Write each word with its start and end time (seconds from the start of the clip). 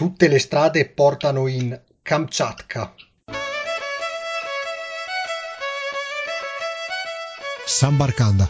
Tutte 0.00 0.28
le 0.28 0.38
strade 0.38 0.88
portano 0.88 1.46
in 1.46 1.78
Kamchatka. 2.00 2.94
Sambarkanda. 7.66 8.48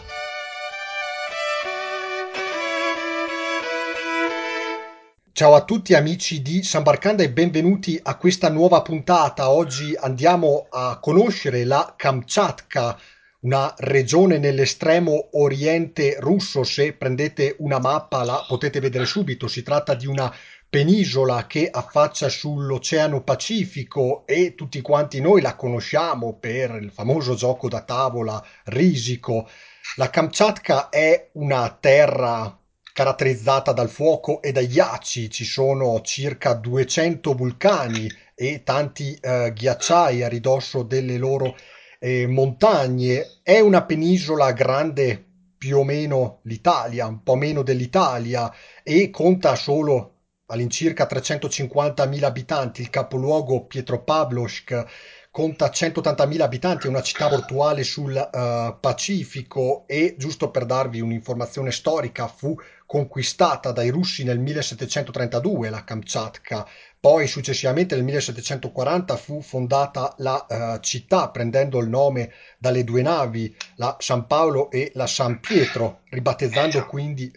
Ciao 5.33 5.53
a 5.53 5.65
tutti 5.65 5.93
amici 5.93 6.41
di 6.41 6.63
Sambarkanda 6.63 7.23
e 7.23 7.29
benvenuti 7.29 7.99
a 8.01 8.15
questa 8.15 8.49
nuova 8.49 8.81
puntata. 8.81 9.49
Oggi 9.49 9.93
andiamo 9.93 10.67
a 10.69 10.99
conoscere 11.01 11.65
la 11.65 11.95
Kamchatka, 11.97 12.97
una 13.41 13.73
regione 13.79 14.37
nell'estremo 14.37 15.31
oriente 15.33 16.15
russo. 16.17 16.63
Se 16.63 16.93
prendete 16.93 17.57
una 17.59 17.79
mappa 17.79 18.23
la 18.23 18.45
potete 18.47 18.79
vedere 18.79 19.03
subito. 19.03 19.49
Si 19.49 19.63
tratta 19.63 19.95
di 19.95 20.07
una 20.07 20.33
penisola 20.71 21.47
che 21.47 21.69
affaccia 21.69 22.29
sull'Oceano 22.29 23.23
Pacifico 23.23 24.25
e 24.25 24.55
tutti 24.55 24.79
quanti 24.79 25.19
noi 25.19 25.41
la 25.41 25.57
conosciamo 25.57 26.37
per 26.39 26.79
il 26.81 26.91
famoso 26.91 27.33
gioco 27.33 27.67
da 27.67 27.81
tavola 27.81 28.41
Risico. 28.63 29.49
La 29.97 30.09
Kamchatka 30.09 30.87
è 30.87 31.31
una 31.33 31.77
terra 31.77 32.57
caratterizzata 32.93 33.73
dal 33.73 33.89
fuoco 33.89 34.41
e 34.41 34.53
dai 34.53 34.67
ghiacci, 34.67 35.29
ci 35.29 35.43
sono 35.43 35.99
circa 36.03 36.53
200 36.53 37.33
vulcani 37.33 38.09
e 38.33 38.63
tanti 38.63 39.13
eh, 39.19 39.51
ghiacciai 39.53 40.23
a 40.23 40.29
ridosso 40.29 40.83
delle 40.83 41.17
loro 41.17 41.53
eh, 41.99 42.27
montagne. 42.27 43.41
È 43.43 43.59
una 43.59 43.83
penisola 43.83 44.53
grande 44.53 45.21
più 45.57 45.79
o 45.79 45.83
meno 45.83 46.39
l'Italia, 46.43 47.07
un 47.07 47.23
po' 47.23 47.35
meno 47.35 47.61
dell'Italia 47.61 48.49
e 48.83 49.09
conta 49.09 49.55
solo 49.55 50.10
all'incirca 50.51 51.07
350.000 51.09 52.23
abitanti, 52.23 52.81
il 52.81 52.89
capoluogo 52.89 53.63
Pietropavlovsk 53.63 54.85
conta 55.31 55.69
180.000 55.69 56.41
abitanti, 56.41 56.87
è 56.87 56.89
una 56.89 57.01
città 57.01 57.29
portuale 57.29 57.83
sul 57.83 58.11
uh, 58.11 58.77
Pacifico 58.77 59.85
e 59.87 60.15
giusto 60.17 60.51
per 60.51 60.65
darvi 60.65 60.99
un'informazione 60.99 61.71
storica 61.71 62.27
fu 62.27 62.53
conquistata 62.85 63.71
dai 63.71 63.89
russi 63.89 64.25
nel 64.25 64.39
1732 64.39 65.69
la 65.69 65.85
Kamchatka, 65.85 66.67
poi 66.99 67.27
successivamente 67.27 67.95
nel 67.95 68.03
1740 68.03 69.15
fu 69.15 69.41
fondata 69.41 70.13
la 70.17 70.45
uh, 70.49 70.79
città 70.81 71.29
prendendo 71.29 71.79
il 71.79 71.87
nome 71.87 72.33
dalle 72.57 72.83
due 72.83 73.01
navi, 73.01 73.55
la 73.75 73.95
San 73.99 74.27
Paolo 74.27 74.69
e 74.69 74.91
la 74.95 75.07
San 75.07 75.39
Pietro, 75.39 76.01
ribattezzando 76.09 76.85
quindi 76.87 77.31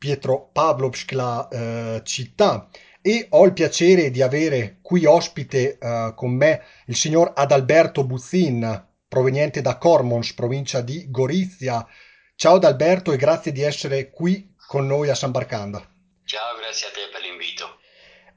Pietro 0.00 0.48
Pavlovsk, 0.50 1.12
eh, 1.12 2.00
città. 2.04 2.70
E 3.02 3.26
ho 3.28 3.44
il 3.44 3.52
piacere 3.52 4.10
di 4.10 4.22
avere 4.22 4.78
qui 4.80 5.04
ospite 5.04 5.76
eh, 5.76 6.12
con 6.16 6.30
me 6.30 6.62
il 6.86 6.96
signor 6.96 7.32
Adalberto 7.36 8.04
Buzzin, 8.04 8.86
proveniente 9.06 9.60
da 9.60 9.76
Cormons, 9.76 10.32
provincia 10.32 10.80
di 10.80 11.10
Gorizia. 11.10 11.86
Ciao 12.34 12.54
Adalberto 12.54 13.12
e 13.12 13.18
grazie 13.18 13.52
di 13.52 13.60
essere 13.60 14.10
qui 14.10 14.54
con 14.66 14.86
noi 14.86 15.10
a 15.10 15.14
San 15.14 15.32
Barcanda. 15.32 15.86
Ciao, 16.24 16.56
grazie 16.56 16.86
a 16.86 16.90
te 16.92 17.10
per 17.12 17.20
l'invito. 17.20 17.79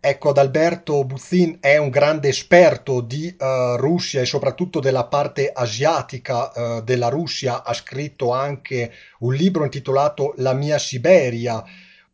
Ecco, 0.05 0.31
Adalberto 0.31 1.05
Buzzin 1.05 1.59
è 1.61 1.77
un 1.77 1.87
grande 1.87 2.27
esperto 2.27 2.99
di 2.99 3.33
uh, 3.39 3.77
Russia 3.77 4.19
e 4.19 4.25
soprattutto 4.25 4.81
della 4.81 5.05
parte 5.05 5.49
asiatica 5.49 6.51
uh, 6.53 6.83
della 6.83 7.07
Russia. 7.07 7.63
Ha 7.63 7.73
scritto 7.73 8.33
anche 8.33 8.91
un 9.19 9.33
libro 9.33 9.63
intitolato 9.63 10.33
La 10.39 10.51
mia 10.51 10.77
Siberia, 10.77 11.63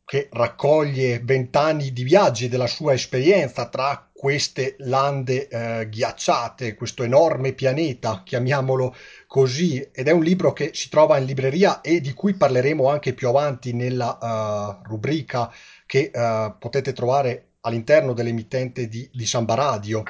che 0.06 0.30
raccoglie 0.32 1.20
vent'anni 1.24 1.92
di 1.92 2.04
viaggi 2.04 2.48
della 2.48 2.68
sua 2.68 2.94
esperienza 2.94 3.68
tra 3.70 4.08
queste 4.14 4.76
lande 4.82 5.48
uh, 5.52 5.90
ghiacciate, 5.90 6.76
questo 6.76 7.02
enorme 7.02 7.54
pianeta, 7.54 8.22
chiamiamolo 8.24 8.96
così. 9.26 9.90
Ed 9.92 10.08
è 10.08 10.12
un 10.12 10.22
libro 10.22 10.54
che 10.54 10.70
si 10.76 10.90
trova 10.90 11.18
in 11.18 11.26
libreria 11.26 11.82
e 11.82 12.02
di 12.02 12.14
cui 12.14 12.36
parleremo 12.36 12.88
anche 12.88 13.16
più 13.16 13.30
avanti 13.30 13.74
nella 13.74 14.80
rubrica 14.84 15.52
che 15.88 16.12
potete 16.60 16.94
trovare 16.94 17.49
all'interno 17.62 18.14
dell'emittente 18.14 18.88
di, 18.88 19.10
di 19.12 19.26
Samba 19.26 19.56
Radio 19.56 20.04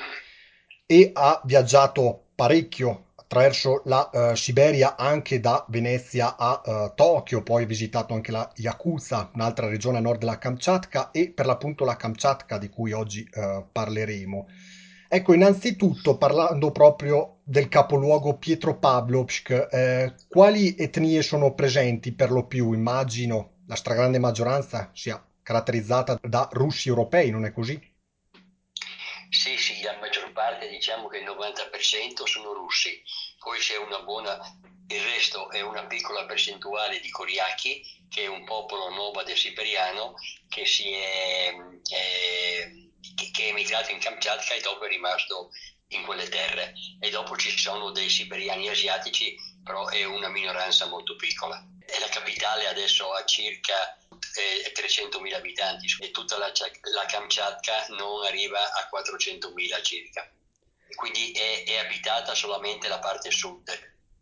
e 0.86 1.12
ha 1.14 1.42
viaggiato 1.46 2.28
parecchio 2.36 3.08
attraverso 3.16 3.84
la 3.86 4.10
uh, 4.12 4.36
Siberia 4.36 4.96
anche 4.96 5.40
da 5.40 5.64
Venezia 5.70 6.36
a 6.36 6.62
uh, 6.66 6.94
Tokyo, 6.96 7.44
poi 7.44 7.64
ha 7.64 7.68
visitato 7.68 8.16
anche 8.16 8.32
la 8.32 8.52
Yakuza, 8.56 9.30
un'altra 9.36 9.68
regione 9.68 10.00
a 10.00 10.02
nord 10.02 10.20
della 10.20 10.40
Kamchatka 10.40 11.12
e 11.12 11.30
per 11.30 11.46
l'appunto 11.46 11.86
la 11.86 11.96
Kamchatka 11.96 12.58
di 12.58 12.70
cui 12.70 12.92
oggi 12.92 13.28
uh, 13.34 13.66
parleremo. 13.72 14.48
Ecco, 15.12 15.34
innanzitutto 15.34 16.18
parlando 16.18 16.72
proprio 16.72 17.40
del 17.44 17.68
capoluogo 17.68 18.38
Pietropavlovsk, 18.38 19.68
eh, 19.72 20.14
quali 20.28 20.76
etnie 20.76 21.24
sono 21.24 21.56
presenti 21.56 22.12
per 22.12 22.30
lo 22.30 22.46
più? 22.46 22.74
Immagino 22.74 23.54
la 23.66 23.74
stragrande 23.74 24.20
maggioranza 24.20 24.92
sia 24.94 25.20
caratterizzata 25.50 26.20
da 26.22 26.48
russi 26.52 26.90
europei, 26.90 27.32
non 27.32 27.44
è 27.44 27.52
così? 27.52 27.74
Sì, 29.32 29.58
sì, 29.58 29.82
la 29.82 29.98
maggior 29.98 30.32
parte, 30.32 30.70
diciamo 30.70 31.08
che 31.08 31.18
il 31.18 31.26
90% 31.26 32.24
sono 32.26 32.54
russi, 32.54 33.02
poi 33.40 33.58
c'è 33.58 33.78
una 33.78 34.00
buona, 34.02 34.38
il 34.90 35.02
resto 35.02 35.50
è 35.50 35.62
una 35.62 35.88
piccola 35.88 36.26
percentuale 36.26 37.00
di 37.00 37.10
coriachi, 37.10 37.82
che 38.10 38.26
è 38.26 38.28
un 38.28 38.46
popolo 38.46 38.90
nomade 38.90 39.36
siberiano 39.36 40.14
che, 40.48 40.68
si 40.68 40.92
è, 40.94 41.52
è, 41.52 42.72
che 43.31 43.44
è 43.44 43.48
emigrato 43.48 43.92
in 43.92 44.00
Kamchatka 44.00 44.54
e 44.54 44.62
dopo 44.62 44.86
è 44.86 44.88
rimasto 44.88 45.50
in 45.88 46.04
quelle 46.04 46.30
terre. 46.30 46.74
E 47.00 47.10
dopo 47.10 47.36
ci 47.38 47.58
sono 47.58 47.90
dei 47.90 48.10
siberiani 48.10 48.70
asiatici, 48.70 49.36
però 49.64 49.88
è 49.88 50.04
una 50.04 50.30
minoranza 50.30 50.86
molto 50.86 51.16
piccola. 51.16 51.60
E 51.88 52.00
la 52.00 52.10
capitale 52.10 52.68
adesso 52.68 53.12
ha 53.14 53.26
circa 53.26 53.99
eh, 54.39 54.72
300.000 54.73 55.33
abitanti 55.33 55.88
e 56.00 56.11
tutta 56.11 56.38
la, 56.38 56.51
la 56.94 57.05
Kamchatka 57.05 57.88
non 57.89 58.25
arriva 58.25 58.72
a 58.72 58.89
400.000 58.91 59.83
circa. 59.83 60.31
Quindi 60.95 61.31
è, 61.31 61.63
è, 61.66 61.77
abitata 61.77 62.33
solamente 62.33 62.88
la 62.88 63.00
parte 63.00 63.31
sud. 63.31 63.69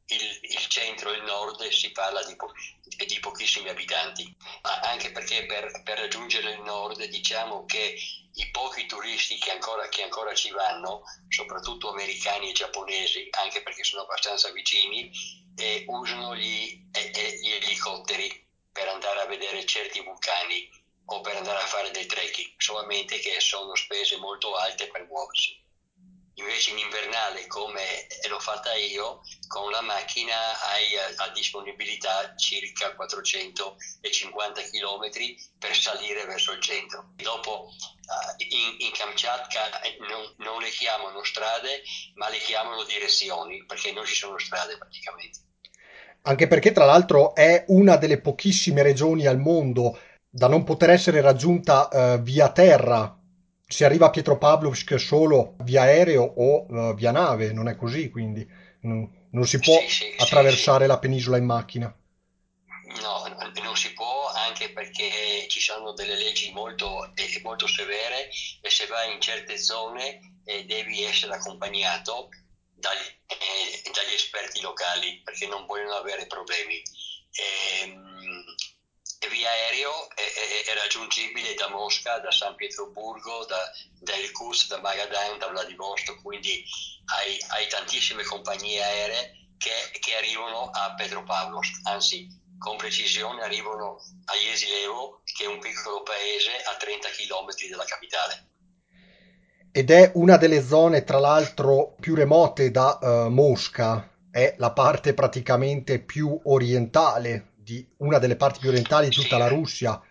Il, 0.10 0.40
il 0.42 0.68
centro 0.68 1.12
e 1.12 1.18
il 1.18 1.24
nord 1.24 1.68
si 1.68 1.92
parla 1.92 2.24
di, 2.24 2.36
po- 2.38 2.52
di 2.84 3.20
pochissimi 3.20 3.68
abitanti, 3.68 4.34
ma 4.62 4.80
anche 4.80 5.12
perché 5.12 5.46
per, 5.46 5.82
per, 5.84 6.00
raggiungere 6.00 6.52
il 6.52 6.62
nord 6.62 7.04
diciamo 7.04 7.66
che 7.66 7.98
i 8.34 8.52
pochi 8.52 8.86
turisti 8.86 9.38
che 9.38 9.52
ancora, 9.52 9.90
che 9.90 10.04
ancora 10.04 10.34
ci 10.34 10.50
vanno, 10.52 11.02
soprattutto 11.28 11.90
americani 11.90 12.50
e 12.50 12.54
giapponesi, 12.54 13.28
anche 13.32 13.62
perché 13.64 13.84
sono 13.84 14.04
abbastanza 14.04 14.50
vicini, 14.52 15.12
eh, 15.58 15.84
usano 15.88 16.38
gli, 16.38 16.88
eh, 16.94 17.40
gli 17.42 17.52
elicotteri 17.52 18.47
per 18.78 18.88
andare 18.90 19.22
a 19.22 19.26
vedere 19.26 19.66
certi 19.66 20.02
vulcani 20.02 20.70
o 21.06 21.22
per 21.22 21.36
andare 21.36 21.58
a 21.58 21.66
fare 21.66 21.90
dei 21.90 22.06
trekking, 22.06 22.54
solamente 22.58 23.18
che 23.18 23.40
sono 23.40 23.74
spese 23.74 24.18
molto 24.18 24.56
alte 24.56 24.88
per 24.90 25.08
muoversi. 25.08 25.60
Invece 26.36 26.70
in 26.70 26.78
invernale, 26.78 27.48
come 27.48 28.06
l'ho 28.30 28.40
fatta 28.40 28.76
io, 28.76 29.22
con 29.48 29.72
la 29.72 29.82
macchina 29.82 30.62
hai 30.68 30.96
a, 30.96 31.30
disponibilità 31.30 32.36
circa 32.36 32.94
450 32.94 34.62
km 34.62 35.10
per 35.58 35.76
salire 35.76 36.26
verso 36.26 36.52
il 36.52 36.62
centro. 36.62 37.14
Dopo 37.16 37.72
in, 38.38 38.76
in 38.78 38.92
Kamchatka 38.92 39.82
eh, 39.82 39.98
non, 40.02 40.36
non 40.38 40.62
le 40.62 40.70
chiamano 40.70 41.24
strade, 41.24 41.82
ma 42.14 42.30
le 42.30 42.38
chiamano 42.38 42.84
direzioni, 42.84 43.66
perché 43.66 43.92
non 43.92 44.06
ci 44.06 44.14
sono 44.14 44.38
strade 44.38 44.78
praticamente 44.78 45.47
anche 46.22 46.48
perché 46.48 46.72
tra 46.72 46.86
l'altro 46.86 47.34
è 47.36 47.66
una 47.68 47.96
delle 47.96 48.20
pochissime 48.20 48.82
regioni 48.82 49.26
al 49.26 49.40
mondo 49.40 49.98
da 50.30 50.48
non 50.48 50.64
poter 50.64 50.90
essere 50.90 51.22
raggiunta 51.22 51.88
uh, 51.92 52.22
via 52.22 52.52
terra. 52.52 53.18
Si 53.66 53.84
arriva 53.84 54.08
a 54.08 54.10
Pietropavlovsk 54.10 55.00
solo 55.00 55.56
via 55.64 55.84
aereo 55.84 56.24
o 56.24 56.66
uh, 56.68 56.94
via 56.94 57.12
nave, 57.12 57.52
non 57.52 57.68
è 57.68 57.76
così, 57.76 58.10
quindi 58.10 58.48
non, 58.82 59.10
non 59.32 59.46
si 59.46 59.60
può 59.60 59.78
sì, 59.80 59.88
sì, 59.88 60.16
attraversare 60.18 60.84
sì, 60.84 60.90
la 60.90 61.00
penisola 61.00 61.38
in 61.38 61.46
macchina. 61.46 61.96
No, 63.02 63.36
non 63.64 63.76
si 63.76 63.94
può 63.94 64.32
anche 64.34 64.72
perché 64.72 65.48
ci 65.48 65.60
sono 65.60 65.94
delle 65.94 66.16
leggi 66.16 66.52
molto, 66.52 67.12
molto 67.44 67.68
severe 67.68 68.30
e 68.62 68.70
se 68.70 68.86
vai 68.88 69.14
in 69.14 69.22
certe 69.22 69.58
zone 69.58 70.20
eh, 70.46 70.66
devi 70.66 71.04
essere 71.04 71.34
accompagnato 71.34 72.30
dagli, 72.78 73.08
eh, 73.26 73.92
dagli 73.92 74.14
esperti 74.14 74.62
locali 74.62 75.22
perché 75.24 75.48
non 75.48 75.66
vogliono 75.66 75.96
avere 75.96 76.28
problemi. 76.28 76.82
E, 77.32 77.82
ehm, 77.82 78.56
via 79.30 79.50
aereo 79.50 80.10
è, 80.16 80.22
è, 80.22 80.72
è, 80.72 80.74
raggiungibile 80.76 81.54
da 81.56 81.68
Mosca, 81.70 82.20
da 82.20 82.32
San 82.32 82.56
Pietroburgo, 82.56 83.46
da, 83.46 83.60
da 84.00 84.16
Irkutsk, 84.16 84.68
da 84.68 84.80
Magadan, 84.80 85.38
da 85.38 85.48
Vladivostok, 85.48 86.22
quindi 86.22 86.64
hai, 87.06 87.38
hai 87.50 87.68
tantissime 87.68 88.24
compagnie 88.24 88.82
aeree 88.82 89.50
che, 89.58 90.00
che, 90.00 90.16
arrivano 90.16 90.70
a 90.72 90.94
Petropavlovsk, 90.94 91.88
anzi 91.88 92.28
con 92.58 92.78
precisione 92.78 93.44
arrivano 93.44 93.98
a 94.26 94.36
Jesilevo, 94.36 95.22
che 95.26 95.44
è 95.44 95.48
un 95.48 95.60
piccolo 95.60 96.04
paese 96.04 96.56
a 96.64 96.76
30 96.76 97.10
km 97.10 97.70
dalla 97.70 97.86
capitale. 97.86 98.50
Ed 99.72 99.92
è 99.92 100.12
una 100.16 100.38
delle 100.38 100.64
zone, 100.64 101.04
tra 101.04 101.20
l'altro, 101.20 101.96
più 102.00 102.16
remote 102.16 102.72
da 102.72 102.98
uh, 103.02 103.08
Mosca, 103.30 104.10
è 104.32 104.56
la 104.58 104.72
parte 104.72 105.14
praticamente 105.14 106.00
più 106.00 106.40
orientale, 106.46 107.54
di, 107.56 107.88
una 107.98 108.20
delle 108.20 108.36
parti 108.36 108.60
più 108.60 108.70
orientali 108.70 109.10
di 109.10 109.16
tutta 109.16 109.36
sì. 109.36 109.38
la 109.38 109.48
Russia. 109.48 110.02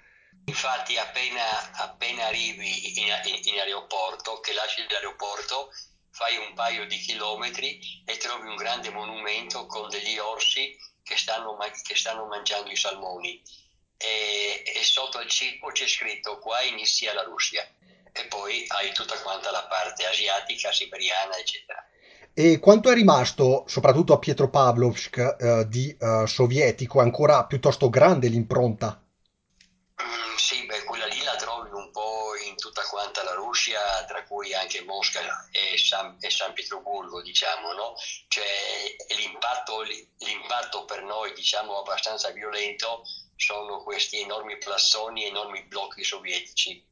Infatti 0.47 0.97
appena, 0.97 1.73
appena 1.73 2.27
arrivi 2.27 3.01
in, 3.01 3.07
in, 3.07 3.41
in, 3.45 3.59
aeroporto, 3.59 4.41
che 4.41 4.53
lasci 4.53 4.85
l'aeroporto, 4.89 5.71
fai 6.11 6.37
un 6.37 6.55
paio 6.55 6.87
di 6.87 6.97
chilometri 6.99 7.81
e 8.05 8.17
trovi 8.17 8.49
un 8.49 8.57
grande 8.57 8.91
monumento 8.91 9.67
con 9.67 9.89
degli 9.89 10.19
orsi 10.19 10.77
che 11.03 11.17
stanno, 11.17 11.57
che 11.83 11.97
stanno 11.97 12.27
mangiando 12.27 12.71
i 12.71 12.77
salmoni 12.77 13.43
e, 13.97 14.63
e 14.65 14.83
sotto 14.83 15.19
al 15.19 15.29
cibo 15.29 15.69
c'è 15.73 15.87
scritto 15.87 16.39
qua 16.39 16.61
inizia 16.63 17.15
la 17.15 17.23
Russia 17.23 17.67
e 18.17 18.27
poi 18.27 18.65
hai 18.69 18.93
tutta 18.93 19.19
quanta 19.21 19.51
la 19.51 19.67
parte 19.67 20.07
asiatica, 20.07 20.73
siberiana, 20.73 21.37
eccetera. 21.37 21.85
E 22.33 22.59
quanto 22.59 22.91
è 22.91 22.95
rimasto, 22.95 23.65
soprattutto 23.67 24.13
a 24.13 24.19
Pietropavlovsk, 24.19 25.37
eh, 25.39 25.69
di 25.69 25.97
eh, 25.99 26.27
sovietico? 26.27 27.01
È 27.01 27.03
ancora 27.03 27.45
piuttosto 27.47 27.89
grande 27.89 28.29
l'impronta? 28.29 29.03
Mm, 30.03 30.37
sì, 30.37 30.67
beh, 30.67 30.85
quella 30.85 31.07
lì 31.07 31.23
la 31.23 31.37
trovi 31.37 31.71
un 31.71 31.91
po' 31.91 32.35
in 32.47 32.55
tutta 32.57 32.83
quanta 32.83 33.23
la 33.23 33.33
Russia, 33.33 33.81
tra 34.07 34.23
cui 34.25 34.53
anche 34.53 34.85
Mosca 34.85 35.21
e 35.51 35.79
San, 35.79 36.19
e 36.21 36.29
San 36.29 36.53
Pietroburgo, 36.53 37.23
diciamo, 37.23 37.73
no? 37.73 37.95
Cioè, 38.29 38.45
l'impatto, 39.17 39.81
l'impatto 39.81 40.85
per 40.85 41.05
noi, 41.05 41.33
diciamo, 41.33 41.79
abbastanza 41.79 42.31
violento 42.33 43.03
sono 43.35 43.83
questi 43.83 44.21
enormi 44.21 44.59
plassoni, 44.59 45.25
enormi 45.25 45.65
blocchi 45.65 46.05
sovietici 46.05 46.85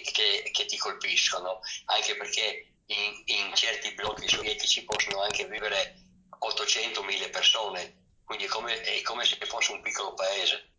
che, 0.00 0.48
che 0.50 0.64
ti 0.66 0.76
colpiscono, 0.76 1.60
anche 1.86 2.16
perché 2.16 2.72
in, 2.86 3.22
in, 3.26 3.54
certi 3.54 3.92
blocchi 3.94 4.28
sovietici 4.28 4.84
possono 4.84 5.22
anche 5.22 5.46
vivere 5.46 5.94
800.000 6.38 7.30
persone, 7.30 8.20
quindi 8.24 8.44
è 8.44 8.48
come, 8.48 8.80
è 8.80 9.02
come 9.02 9.24
se 9.24 9.36
fosse 9.46 9.72
un 9.72 9.82
piccolo 9.82 10.14
paese. 10.14 10.70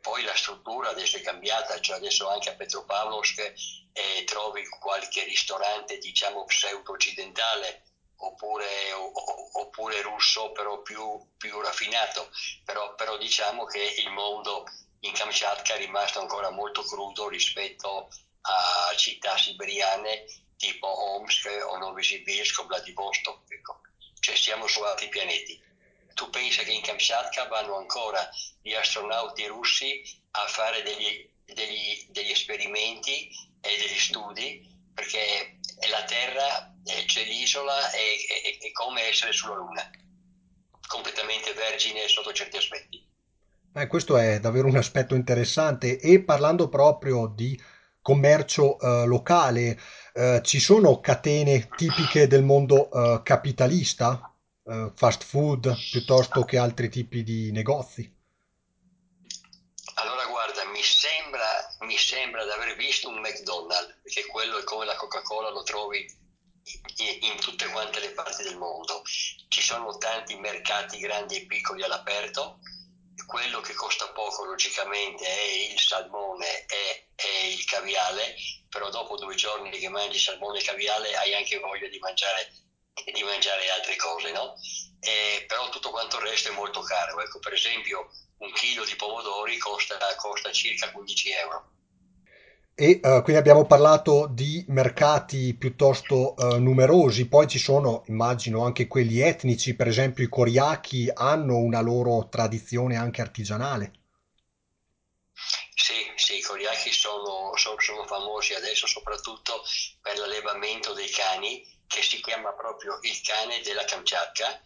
Poi 0.00 0.22
la 0.22 0.34
struttura 0.34 0.90
adesso 0.90 1.18
è 1.18 1.20
cambiata, 1.20 1.78
cioè 1.80 1.96
adesso 1.96 2.28
anche 2.28 2.48
a 2.48 2.54
Petropavlovsk 2.54 3.52
eh, 3.92 4.24
trovi 4.24 4.66
qualche 4.66 5.24
ristorante 5.24 5.98
diciamo 5.98 6.44
pseudo-occidentale 6.44 7.82
oppure, 8.16 8.92
oppure 8.92 10.02
russo 10.02 10.52
però 10.52 10.80
più, 10.82 11.20
più 11.36 11.60
raffinato, 11.60 12.30
però, 12.64 12.94
però 12.94 13.16
diciamo 13.18 13.64
che 13.66 13.94
il 13.98 14.10
mondo 14.10 14.64
in 15.00 15.12
Kamchatka 15.12 15.74
è 15.74 15.78
rimasto 15.78 16.20
ancora 16.20 16.50
molto 16.50 16.82
crudo 16.82 17.28
rispetto 17.28 18.08
a 18.42 18.94
città 18.96 19.36
siberiane 19.36 20.24
tipo 20.56 20.86
Omsk 20.86 21.46
o 21.68 21.76
Novosibirsk 21.78 22.58
o 22.60 22.66
Vladivostok. 22.66 23.50
Ecco. 23.50 23.80
Cioè 24.18 24.36
siamo 24.36 24.66
su 24.66 24.82
altri 24.82 25.08
pianeti. 25.08 25.60
Tu 26.14 26.28
pensi 26.28 26.62
che 26.64 26.72
in 26.72 26.82
Kamchatka 26.82 27.46
vanno 27.46 27.76
ancora 27.76 28.28
gli 28.60 28.74
astronauti 28.74 29.46
russi 29.46 30.02
a 30.32 30.46
fare 30.46 30.82
degli, 30.82 31.30
degli, 31.44 32.06
degli 32.10 32.30
esperimenti 32.30 33.30
e 33.60 33.76
degli 33.78 33.98
studi 33.98 34.78
perché 34.92 35.60
la 35.88 36.04
Terra, 36.04 36.74
c'è 37.06 37.24
l'isola, 37.24 37.90
è, 37.90 38.16
è, 38.26 38.58
è 38.58 38.72
come 38.72 39.08
essere 39.08 39.32
sulla 39.32 39.54
Luna, 39.54 39.90
completamente 40.86 41.54
vergine 41.54 42.06
sotto 42.08 42.34
certi 42.34 42.58
aspetti. 42.58 43.09
Eh, 43.72 43.86
questo 43.86 44.16
è 44.16 44.40
davvero 44.40 44.66
un 44.66 44.76
aspetto 44.76 45.14
interessante 45.14 46.00
e 46.00 46.24
parlando 46.24 46.68
proprio 46.68 47.28
di 47.28 47.56
commercio 48.02 48.80
eh, 48.80 49.06
locale, 49.06 49.78
eh, 50.12 50.40
ci 50.42 50.58
sono 50.58 50.98
catene 50.98 51.68
tipiche 51.76 52.26
del 52.26 52.42
mondo 52.42 52.90
eh, 52.90 53.22
capitalista, 53.22 54.34
eh, 54.64 54.90
fast 54.96 55.22
food 55.22 55.72
piuttosto 55.92 56.44
che 56.44 56.58
altri 56.58 56.88
tipi 56.88 57.22
di 57.22 57.52
negozi? 57.52 58.12
Allora 59.94 60.26
guarda, 60.26 60.64
mi 60.72 60.82
sembra, 60.82 61.46
mi 61.86 61.96
sembra 61.96 62.42
di 62.42 62.50
aver 62.50 62.74
visto 62.74 63.08
un 63.08 63.20
McDonald's, 63.20 64.00
perché 64.02 64.26
quello 64.26 64.58
è 64.58 64.64
come 64.64 64.84
la 64.84 64.96
Coca-Cola 64.96 65.50
lo 65.50 65.62
trovi 65.62 66.04
in 67.20 67.38
tutte 67.38 67.66
quante 67.66 68.00
le 68.00 68.10
parti 68.10 68.42
del 68.42 68.56
mondo. 68.56 69.02
Ci 69.04 69.62
sono 69.62 69.96
tanti 69.96 70.34
mercati 70.36 70.98
grandi 70.98 71.36
e 71.36 71.46
piccoli 71.46 71.84
all'aperto 71.84 72.58
quello 73.26 73.60
che 73.60 73.74
costa 73.74 74.10
poco 74.10 74.44
logicamente 74.44 75.24
è 75.26 75.72
il 75.72 75.78
salmone 75.78 76.64
e, 76.66 77.04
il 77.50 77.64
caviale, 77.64 78.34
però 78.68 78.88
dopo 78.88 79.16
due 79.16 79.34
giorni 79.34 79.78
che 79.78 79.88
mangi 79.88 80.18
salmone 80.18 80.58
e 80.58 80.62
caviale 80.62 81.14
hai 81.16 81.34
anche 81.34 81.58
voglia 81.58 81.88
di 81.88 81.98
mangiare, 81.98 82.48
di 83.12 83.22
mangiare 83.22 83.70
altre 83.70 83.96
cose, 83.96 84.32
no? 84.32 84.54
E, 85.00 85.44
però 85.46 85.68
tutto 85.68 85.90
quanto 85.90 86.16
il 86.16 86.22
resto 86.22 86.48
è 86.48 86.52
molto 86.52 86.80
caro. 86.80 87.20
Ecco, 87.20 87.38
per 87.38 87.52
esempio 87.52 88.08
un 88.38 88.52
chilo 88.52 88.84
di 88.84 88.96
pomodori 88.96 89.56
costa, 89.58 89.98
costa 90.16 90.50
circa 90.52 90.90
15 90.90 91.30
euro 91.30 91.64
e 92.80 92.98
uh, 93.02 93.20
quindi 93.20 93.36
abbiamo 93.36 93.66
parlato 93.66 94.26
di 94.26 94.64
mercati 94.68 95.52
piuttosto 95.52 96.32
uh, 96.34 96.56
numerosi, 96.56 97.28
poi 97.28 97.46
ci 97.46 97.58
sono, 97.58 98.04
immagino, 98.06 98.64
anche 98.64 98.86
quelli 98.86 99.20
etnici, 99.20 99.76
per 99.76 99.86
esempio 99.86 100.24
i 100.24 100.30
coriachi 100.30 101.10
hanno 101.12 101.58
una 101.58 101.82
loro 101.82 102.30
tradizione 102.30 102.96
anche 102.96 103.20
artigianale. 103.20 103.92
Sì, 105.74 106.10
sì, 106.16 106.38
i 106.38 106.40
coriachi 106.40 106.90
sono, 106.90 107.54
sono, 107.54 107.78
sono 107.80 108.06
famosi 108.06 108.54
adesso 108.54 108.86
soprattutto 108.86 109.60
per 110.00 110.16
l'allevamento 110.16 110.94
dei 110.94 111.10
cani, 111.10 111.62
che 111.86 112.00
si 112.00 112.18
chiama 112.22 112.54
proprio 112.54 112.98
il 113.02 113.20
cane 113.20 113.60
della 113.62 113.84
Kamchatka, 113.84 114.58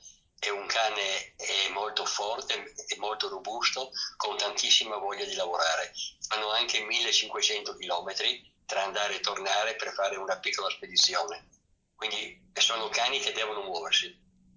è 0.45 0.51
un 0.51 0.67
cane 0.67 1.35
molto 1.73 2.05
forte, 2.05 2.75
e 2.87 2.97
molto 2.97 3.29
robusto, 3.29 3.91
con 4.17 4.37
tantissima 4.37 4.97
voglia 4.97 5.25
di 5.25 5.35
lavorare. 5.35 5.93
Fanno 6.29 6.51
anche 6.51 6.81
1500 6.81 7.77
km 7.77 8.15
tra 8.67 8.83
andare 8.83 9.17
e 9.17 9.21
tornare 9.21 9.77
per 9.77 9.93
fare 9.93 10.17
una 10.17 10.39
piccola 10.39 10.71
spedizione. 10.71 11.49
Quindi 11.95 12.51
sono 12.55 12.89
cani 12.89 13.21
che 13.21 13.33
devono 13.33 13.63
muoversi 13.63 14.07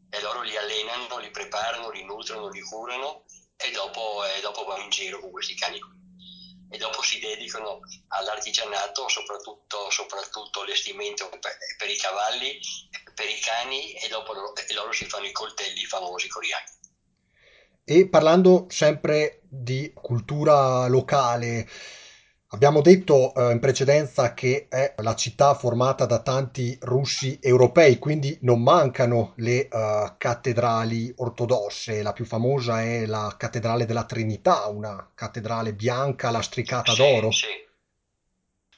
e 0.10 0.22
loro 0.22 0.42
li 0.42 0.56
allenano, 0.56 1.18
li 1.18 1.32
preparano, 1.32 1.90
li 1.90 2.04
nutrono, 2.04 2.50
li 2.50 2.62
curano 2.62 3.26
e 3.58 3.72
dopo, 3.72 4.24
e 4.26 4.40
dopo 4.42 4.64
vanno 4.64 4.84
in 4.84 4.90
giro 4.90 5.20
con 5.20 5.32
questi 5.32 5.56
cani 5.56 5.80
qui. 5.80 5.97
E 6.70 6.78
dopo 6.78 7.02
si 7.02 7.20
dedicano 7.20 7.80
all'artigianato, 8.10 9.08
soprattutto, 9.08 9.90
soprattutto 9.90 10.62
allestimento 10.62 11.30
per, 11.30 11.58
per 11.78 11.90
i 11.90 11.96
cavalli 11.96 12.60
per 13.18 13.28
i 13.28 13.40
cani 13.40 13.94
e 13.94 14.08
dopo 14.10 14.32
loro, 14.34 14.54
e 14.56 14.72
loro 14.76 14.92
si 14.92 15.06
fanno 15.06 15.26
i 15.26 15.32
coltelli 15.32 15.84
famosi 15.86 16.28
coreani. 16.28 16.66
E 17.84 18.08
parlando 18.08 18.68
sempre 18.70 19.40
di 19.42 19.92
cultura 19.94 20.86
locale, 20.88 21.68
abbiamo 22.50 22.82
detto 22.82 23.34
eh, 23.34 23.52
in 23.52 23.60
precedenza 23.60 24.34
che 24.34 24.68
è 24.70 24.94
la 24.98 25.16
città 25.16 25.54
formata 25.54 26.06
da 26.06 26.20
tanti 26.20 26.78
russi 26.82 27.40
europei, 27.42 27.98
quindi 28.00 28.38
non 28.42 28.62
mancano 28.62 29.34
le 29.38 29.68
uh, 29.72 30.16
cattedrali 30.18 31.14
ortodosse. 31.18 32.02
La 32.02 32.14
più 32.14 32.26
famosa 32.26 32.82
è 32.82 33.06
la 33.06 33.34
cattedrale 33.38 33.86
della 33.86 34.06
Trinità, 34.06 34.68
una 34.68 35.10
cattedrale 35.14 35.74
bianca 35.74 36.32
lastricata 36.32 36.94
sì, 36.94 36.98
d'oro. 36.98 37.32
Sì. 37.32 37.48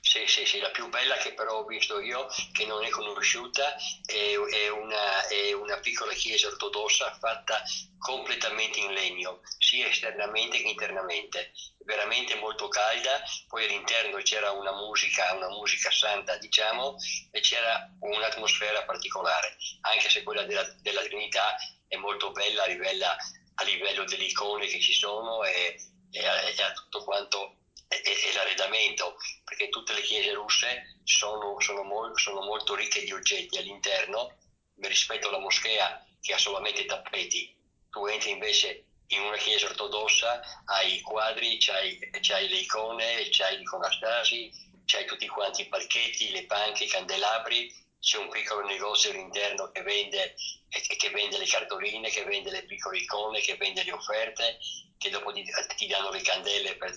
Sì, 0.02 0.20
sì, 0.26 0.46
sì, 0.46 0.60
la 0.60 0.72
più 0.72 0.90
bella 0.90 1.16
che 1.18 1.34
però 1.34 1.49
ho 1.60 1.66
visto 1.66 2.00
io, 2.00 2.28
che 2.52 2.66
non 2.66 2.84
è 2.84 2.90
conosciuta, 2.90 3.76
è, 4.06 4.36
è, 4.36 4.70
una, 4.70 5.28
è 5.28 5.52
una 5.54 5.78
piccola 5.80 6.14
chiesa 6.14 6.48
ortodossa 6.48 7.18
fatta 7.20 7.62
completamente 7.98 8.80
in 8.80 8.94
legno, 8.94 9.42
sia 9.58 9.88
esternamente 9.88 10.62
che 10.62 10.68
internamente, 10.68 11.52
veramente 11.86 12.36
molto 12.36 12.68
calda, 12.68 13.22
poi 13.48 13.66
all'interno 13.66 14.18
c'era 14.18 14.52
una 14.52 14.74
musica, 14.74 15.34
una 15.34 15.50
musica 15.50 15.92
santa, 15.92 16.38
diciamo, 16.38 16.96
e 17.32 17.40
c'era 17.42 17.90
un'atmosfera 18.00 18.84
particolare, 18.84 19.58
anche 19.82 20.10
se 20.10 20.24
quella 20.24 20.44
della, 20.44 20.64
della 20.82 21.02
Trinità 21.02 21.56
è 21.88 21.96
molto 21.98 22.32
bella 22.32 22.64
a 22.64 22.68
livello, 22.68 23.06
a 23.06 23.64
livello 23.64 24.04
delle 24.06 24.26
icone 24.26 24.68
che 24.68 24.80
ci 24.80 24.94
sono 24.94 25.44
e, 25.44 25.76
e, 26.12 26.26
a, 26.26 26.42
e 26.42 26.62
a 26.62 26.72
tutto 26.72 27.04
quanto 27.04 27.59
e, 27.90 28.02
e, 28.04 28.34
l'arredamento, 28.34 29.16
perché 29.44 29.70
tutte 29.70 29.94
le 29.94 30.02
chiese 30.02 30.32
russe 30.34 31.00
sono, 31.04 31.60
sono, 31.60 31.84
mol, 31.84 32.18
sono 32.20 32.42
molto 32.42 32.76
ricche 32.76 33.04
di 33.04 33.12
oggetti 33.12 33.58
all'interno, 33.58 34.38
rispetto 34.82 35.28
alla 35.28 35.40
moschea 35.40 36.06
che 36.22 36.34
ha 36.34 36.38
solamente 36.38 36.86
tappeti. 36.86 37.54
Tu 37.90 38.06
entri 38.06 38.30
invece 38.30 38.86
in 39.08 39.22
una 39.22 39.38
chiesa 39.38 39.66
ortodossa, 39.66 40.40
hai 40.66 40.98
i 40.98 41.02
quadri, 41.02 41.58
c'hai, 41.58 41.98
c'hai 42.22 42.48
le 42.48 42.58
icone, 42.58 43.28
c'hai 43.32 43.58
gli 43.58 43.62
iconostasi, 43.62 44.52
c'hai 44.86 45.06
tutti 45.06 45.28
quanti 45.28 45.62
i 45.62 45.68
palchetti, 45.68 46.30
le 46.30 46.46
panche, 46.46 46.84
i 46.84 46.90
candelabri, 46.90 47.74
c'è 48.00 48.18
un 48.18 48.30
piccolo 48.30 48.66
negozio 48.66 49.10
all'interno 49.10 49.72
che 49.72 49.82
vende, 49.82 50.36
che 50.70 51.10
vende 51.10 51.40
le 51.40 51.48
cartoline, 51.48 52.10
che 52.10 52.24
vende 52.24 52.52
le 52.52 52.66
piccole 52.66 53.00
icone, 53.00 53.42
che 53.42 53.58
vende 53.58 53.84
le 53.84 53.92
offerte, 53.92 54.60
che 54.98 55.10
dopo 55.10 55.34
ti, 55.34 55.44
ti 55.76 55.88
danno 55.88 56.12
le 56.12 56.22
candele 56.22 56.78
per, 56.78 56.92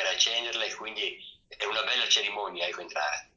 per 0.00 0.06
accenderla 0.14 0.64
e 0.64 0.74
quindi 0.74 1.18
è 1.46 1.64
una 1.66 1.82
bella 1.82 2.08
cerimonia 2.08 2.66
ecco 2.66 2.80
entrare. 2.80 3.28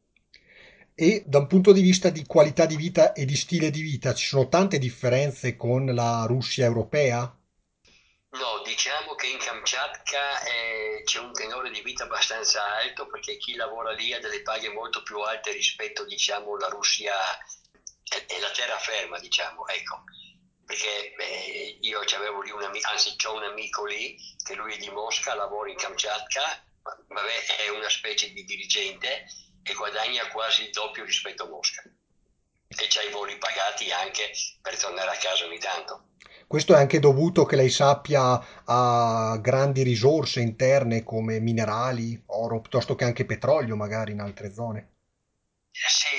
E 0.96 1.24
da 1.26 1.40
un 1.40 1.48
punto 1.48 1.74
di 1.74 1.82
vista 1.82 2.10
di 2.10 2.26
qualità 2.26 2.66
di 2.66 2.78
vita 2.78 3.12
e 3.12 3.26
di 3.26 3.36
stile 3.36 3.70
di 3.70 3.82
vita, 3.82 4.14
ci 4.14 4.28
sono 4.28 4.48
tante 4.48 4.78
differenze 4.78 5.58
con 5.58 5.86
la 5.86 6.24
Russia 6.26 6.66
europea? 6.66 7.22
No, 7.22 8.62
diciamo 8.64 9.14
che 9.16 9.28
in 9.28 9.38
Kamchatka 9.38 10.44
eh, 10.44 11.02
c'è 11.04 11.20
un 11.20 11.34
tenore 11.34 11.70
di 11.70 11.82
vita 11.82 12.06
abbastanza 12.06 12.64
alto 12.78 13.08
perché 13.08 13.38
chi 13.38 13.56
lavora 13.56 13.92
lì 13.92 14.14
ha 14.14 14.20
delle 14.20 14.42
paghe 14.42 14.70
molto 14.70 15.04
più 15.04 15.20
alte 15.20 15.52
rispetto, 15.52 16.06
diciamo, 16.06 16.56
alla 16.56 16.70
Russia 16.70 17.14
e 18.28 18.40
la 18.40 18.52
terraferma, 18.52 19.20
diciamo, 19.20 19.68
ecco. 19.68 20.04
Perché 20.66 21.14
beh, 21.18 21.78
io 21.82 22.00
avevo 22.00 22.42
lì 22.42 22.52
un 22.52 22.64
amico, 22.64 22.90
anzi 22.90 23.16
ho 23.28 23.36
un 23.36 23.44
amico 23.44 23.86
lì 23.86 24.16
che 24.44 24.56
lui 24.56 24.74
è 24.74 24.78
di 24.78 24.90
Mosca, 24.90 25.36
lavora 25.36 25.70
in 25.70 25.78
Kamchatka, 25.78 26.64
vabbè, 27.08 27.46
è 27.66 27.70
una 27.70 27.90
specie 27.90 28.32
di 28.32 28.44
dirigente 28.44 29.26
e 29.62 29.74
guadagna 29.74 30.28
quasi 30.30 30.64
il 30.64 30.72
doppio 30.72 31.04
rispetto 31.04 31.44
a 31.44 31.48
Mosca. 31.48 31.84
E 31.84 32.88
c'ha 32.90 33.02
i 33.02 33.12
voli 33.12 33.38
pagati 33.38 33.92
anche 33.92 34.32
per 34.62 34.80
tornare 34.80 35.12
a 35.12 35.18
casa 35.18 35.46
ogni 35.46 35.60
tanto. 35.60 36.08
Questo 36.48 36.74
è 36.74 36.78
anche 36.78 37.00
dovuto 37.00 37.46
che 37.46 37.56
lei 37.56 37.70
sappia 37.70 38.64
a 38.66 39.38
grandi 39.38 39.84
risorse 39.84 40.40
interne 40.40 41.04
come 41.04 41.40
minerali, 41.40 42.22
oro, 42.28 42.62
piuttosto 42.62 42.96
che 42.96 43.06
anche 43.06 43.26
petrolio 43.26 43.76
magari 43.76 44.12
in 44.12 44.20
altre 44.20 44.54
zone. 44.54 44.92
Eh 45.72 45.90
sì, 45.90 46.13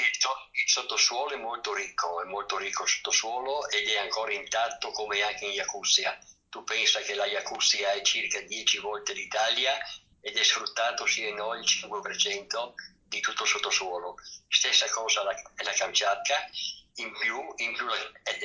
sottosuolo 0.74 1.34
è 1.34 1.36
molto 1.36 1.72
ricco, 1.72 2.20
è 2.20 2.24
molto 2.24 2.56
ricco 2.56 2.82
il 2.82 2.88
sottosuolo 2.88 3.68
ed 3.70 3.88
è 3.88 3.98
ancora 3.98 4.32
intatto 4.32 4.90
come 4.90 5.22
anche 5.22 5.44
in 5.44 5.52
Yakuzia. 5.52 6.18
Tu 6.48 6.64
pensa 6.64 6.98
che 7.00 7.14
la 7.14 7.26
Yakuzia 7.26 7.92
è 7.92 8.02
circa 8.02 8.40
10 8.40 8.78
volte 8.78 9.12
l'Italia 9.12 9.72
ed 10.20 10.36
è 10.36 10.42
sfruttato 10.42 11.06
sì 11.06 11.24
e 11.26 11.30
no 11.30 11.54
il 11.54 11.64
5% 11.64 12.72
di 13.04 13.20
tutto 13.20 13.44
il 13.44 13.48
sottosuolo. 13.48 14.16
Stessa 14.48 14.90
cosa 14.90 15.22
la, 15.22 15.34
la 15.62 15.72
Kamchatka, 15.72 16.50
in 16.96 17.12
più, 17.18 17.40
in 17.58 17.72
più 17.74 17.86
la, 17.86 17.94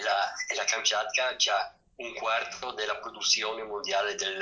la, 0.03 0.33
la 0.55 0.63
Kamchatka 0.65 1.29
ha 1.29 1.75
un 1.95 2.13
quarto 2.13 2.73
della 2.73 2.97
produzione 2.97 3.63
mondiale 3.63 4.13
del, 4.13 4.37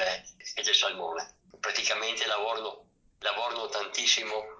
del 0.55 0.75
salmone. 0.75 1.37
Praticamente 1.57 2.27
lavorano, 2.27 2.85
lavorano 3.19 3.69
tantissimo 3.69 4.56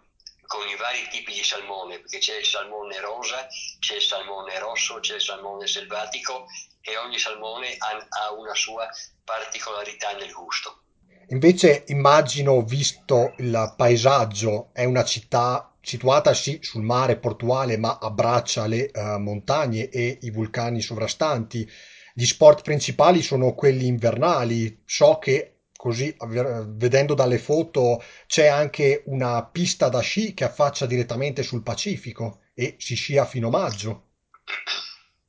con 0.47 0.67
i 0.67 0.75
vari 0.75 1.07
tipi 1.11 1.33
di 1.33 1.43
salmone, 1.43 1.99
perché 1.99 2.17
c'è 2.17 2.39
il 2.39 2.45
salmone 2.45 2.99
rosa, 2.99 3.47
c'è 3.79 3.95
il 3.95 4.01
salmone 4.01 4.57
rosso, 4.59 4.99
c'è 4.99 5.15
il 5.15 5.21
salmone 5.21 5.67
selvatico 5.67 6.45
e 6.81 6.97
ogni 6.97 7.19
salmone 7.19 7.75
ha, 7.77 8.07
ha 8.09 8.33
una 8.33 8.55
sua 8.55 8.87
particolarità 9.23 10.13
nel 10.13 10.31
gusto. 10.31 10.81
Invece 11.29 11.83
immagino, 11.87 12.61
visto 12.61 13.33
il 13.37 13.73
paesaggio, 13.75 14.69
è 14.71 14.85
una 14.85 15.03
città 15.03 15.75
situata 15.81 16.33
sì 16.33 16.59
sul 16.61 16.83
mare 16.83 17.17
portuale, 17.17 17.77
ma 17.77 17.97
abbraccia 18.01 18.65
le 18.65 18.89
eh, 18.89 19.17
montagne 19.17 19.89
e 19.89 20.19
i 20.21 20.31
vulcani 20.31 20.81
sovrastanti. 20.81 21.69
Gli 22.13 22.25
sport 22.25 22.61
principali 22.61 23.21
sono 23.21 23.53
quelli 23.53 23.87
invernali. 23.87 24.83
So 24.85 25.17
che 25.17 25.56
così, 25.77 26.13
vedendo 26.19 27.13
dalle 27.13 27.37
foto, 27.37 28.03
c'è 28.25 28.47
anche 28.47 29.03
una 29.05 29.45
pista 29.45 29.87
da 29.87 30.01
sci 30.01 30.33
che 30.33 30.43
affaccia 30.43 30.85
direttamente 30.85 31.43
sul 31.43 31.63
Pacifico 31.63 32.41
e 32.53 32.75
si 32.79 32.95
scia 32.95 33.25
fino 33.25 33.47
a 33.47 33.51
maggio. 33.51 34.07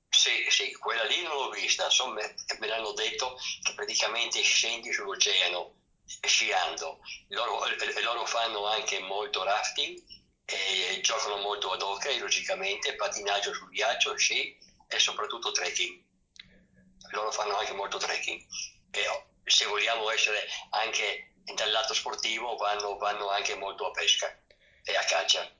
Sì, 0.08 0.46
sì, 0.48 0.72
quella 0.72 1.04
lì 1.04 1.22
non 1.22 1.34
l'ho 1.36 1.50
vista, 1.50 1.84
insomma, 1.84 2.20
me 2.58 2.66
l'hanno 2.66 2.92
detto 2.92 3.36
che 3.62 3.74
praticamente 3.74 4.40
scendi 4.40 4.92
sull'oceano 4.92 5.74
sciando. 6.26 6.98
Loro, 7.28 7.64
e 7.66 8.02
loro 8.02 8.24
fanno 8.24 8.66
anche 8.66 8.98
molto 9.00 9.44
rafting, 9.44 10.02
e 10.44 11.00
giocano 11.02 11.36
molto 11.42 11.70
ad 11.70 11.82
hockey, 11.82 12.18
logicamente, 12.18 12.96
patinaggio 12.96 13.52
sul 13.52 13.68
ghiaccio, 13.68 14.16
sci 14.16 14.56
e 14.88 14.98
soprattutto 14.98 15.52
trekking. 15.52 16.02
Loro 17.10 17.30
fanno 17.30 17.58
anche 17.58 17.74
molto 17.74 17.98
trekking. 17.98 18.40
E 18.90 19.00
se 19.48 19.66
vogliamo 19.66 20.10
essere 20.10 20.46
anche 20.70 21.32
dal 21.54 21.70
lato 21.70 21.94
sportivo, 21.94 22.56
vanno, 22.56 22.96
vanno 22.96 23.28
anche 23.30 23.54
molto 23.54 23.86
a 23.86 23.90
pesca 23.90 24.26
e 24.84 24.94
a 24.96 25.04
caccia. 25.04 25.50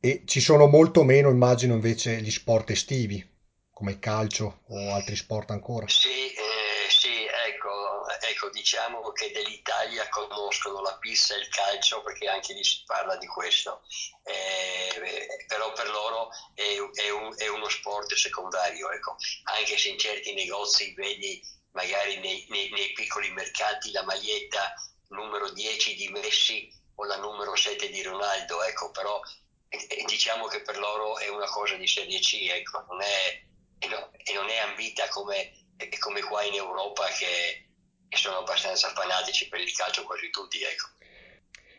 E 0.00 0.22
ci 0.26 0.40
sono 0.40 0.66
molto 0.66 1.04
meno, 1.04 1.30
immagino, 1.30 1.74
invece 1.74 2.20
gli 2.20 2.30
sport 2.30 2.70
estivi, 2.70 3.24
come 3.72 3.92
il 3.92 3.98
calcio 3.98 4.62
o 4.68 4.92
altri 4.94 5.14
sport 5.14 5.50
ancora. 5.52 5.86
Sì, 5.86 6.32
eh, 6.32 6.90
sì, 6.90 7.24
ecco, 7.46 8.08
ecco, 8.20 8.50
diciamo 8.50 9.12
che 9.12 9.30
dell'Italia 9.30 10.08
conoscono 10.08 10.80
la 10.80 10.96
pista 10.98 11.34
e 11.34 11.38
il 11.38 11.48
calcio 11.48 12.02
perché 12.02 12.28
anche 12.28 12.52
lì 12.52 12.64
si 12.64 12.82
parla 12.84 13.16
di 13.16 13.26
questo, 13.26 13.82
Eh, 14.24 15.26
però 15.46 15.72
per 15.72 15.88
loro 15.88 16.28
è, 16.54 16.62
è 17.00 17.10
un- 17.10 17.34
è 17.36 17.48
uno 17.48 17.68
sport 17.68 18.14
secondario, 18.14 18.90
ecco. 18.90 19.16
Anche 19.56 19.76
se 19.78 19.88
in 19.88 19.98
certi 19.98 20.32
negozi 20.34 20.94
vedi 20.94 21.40
magari 21.72 22.18
nei, 22.18 22.46
nei- 22.48 22.70
nei 22.70 22.92
piccoli 22.92 23.30
mercati 23.30 23.90
la 23.92 24.04
maglietta 24.04 24.74
numero 25.08 25.50
10 25.50 25.94
di 25.94 26.08
Messi 26.08 26.70
o 26.96 27.04
la 27.04 27.16
numero 27.16 27.54
7 27.54 27.88
di 27.90 28.02
Ronaldo, 28.02 28.62
ecco, 28.62 28.90
però 28.90 29.20
eh, 29.68 29.86
eh, 29.88 30.04
diciamo 30.06 30.46
che 30.46 30.62
per 30.62 30.78
loro 30.78 31.18
è 31.18 31.28
una 31.28 31.46
cosa 31.46 31.76
di 31.76 31.86
serie 31.86 32.18
C, 32.20 32.48
ecco, 32.50 32.84
non 32.88 33.00
è, 33.00 33.42
e, 33.78 33.88
no- 33.88 34.10
non 34.34 34.48
è 34.48 34.58
ambita 34.58 35.08
come, 35.08 35.50
e 35.76 35.98
come 35.98 36.20
qua 36.20 36.42
in 36.44 36.54
Europa 36.54 37.06
che, 37.06 37.68
che 38.08 38.16
sono 38.16 38.38
abbastanza 38.38 38.92
fanatici 38.92 39.48
per 39.48 39.60
il 39.60 39.72
calcio 39.72 40.04
quasi 40.04 40.30
tutti, 40.30 40.62
ecco. 40.62 40.90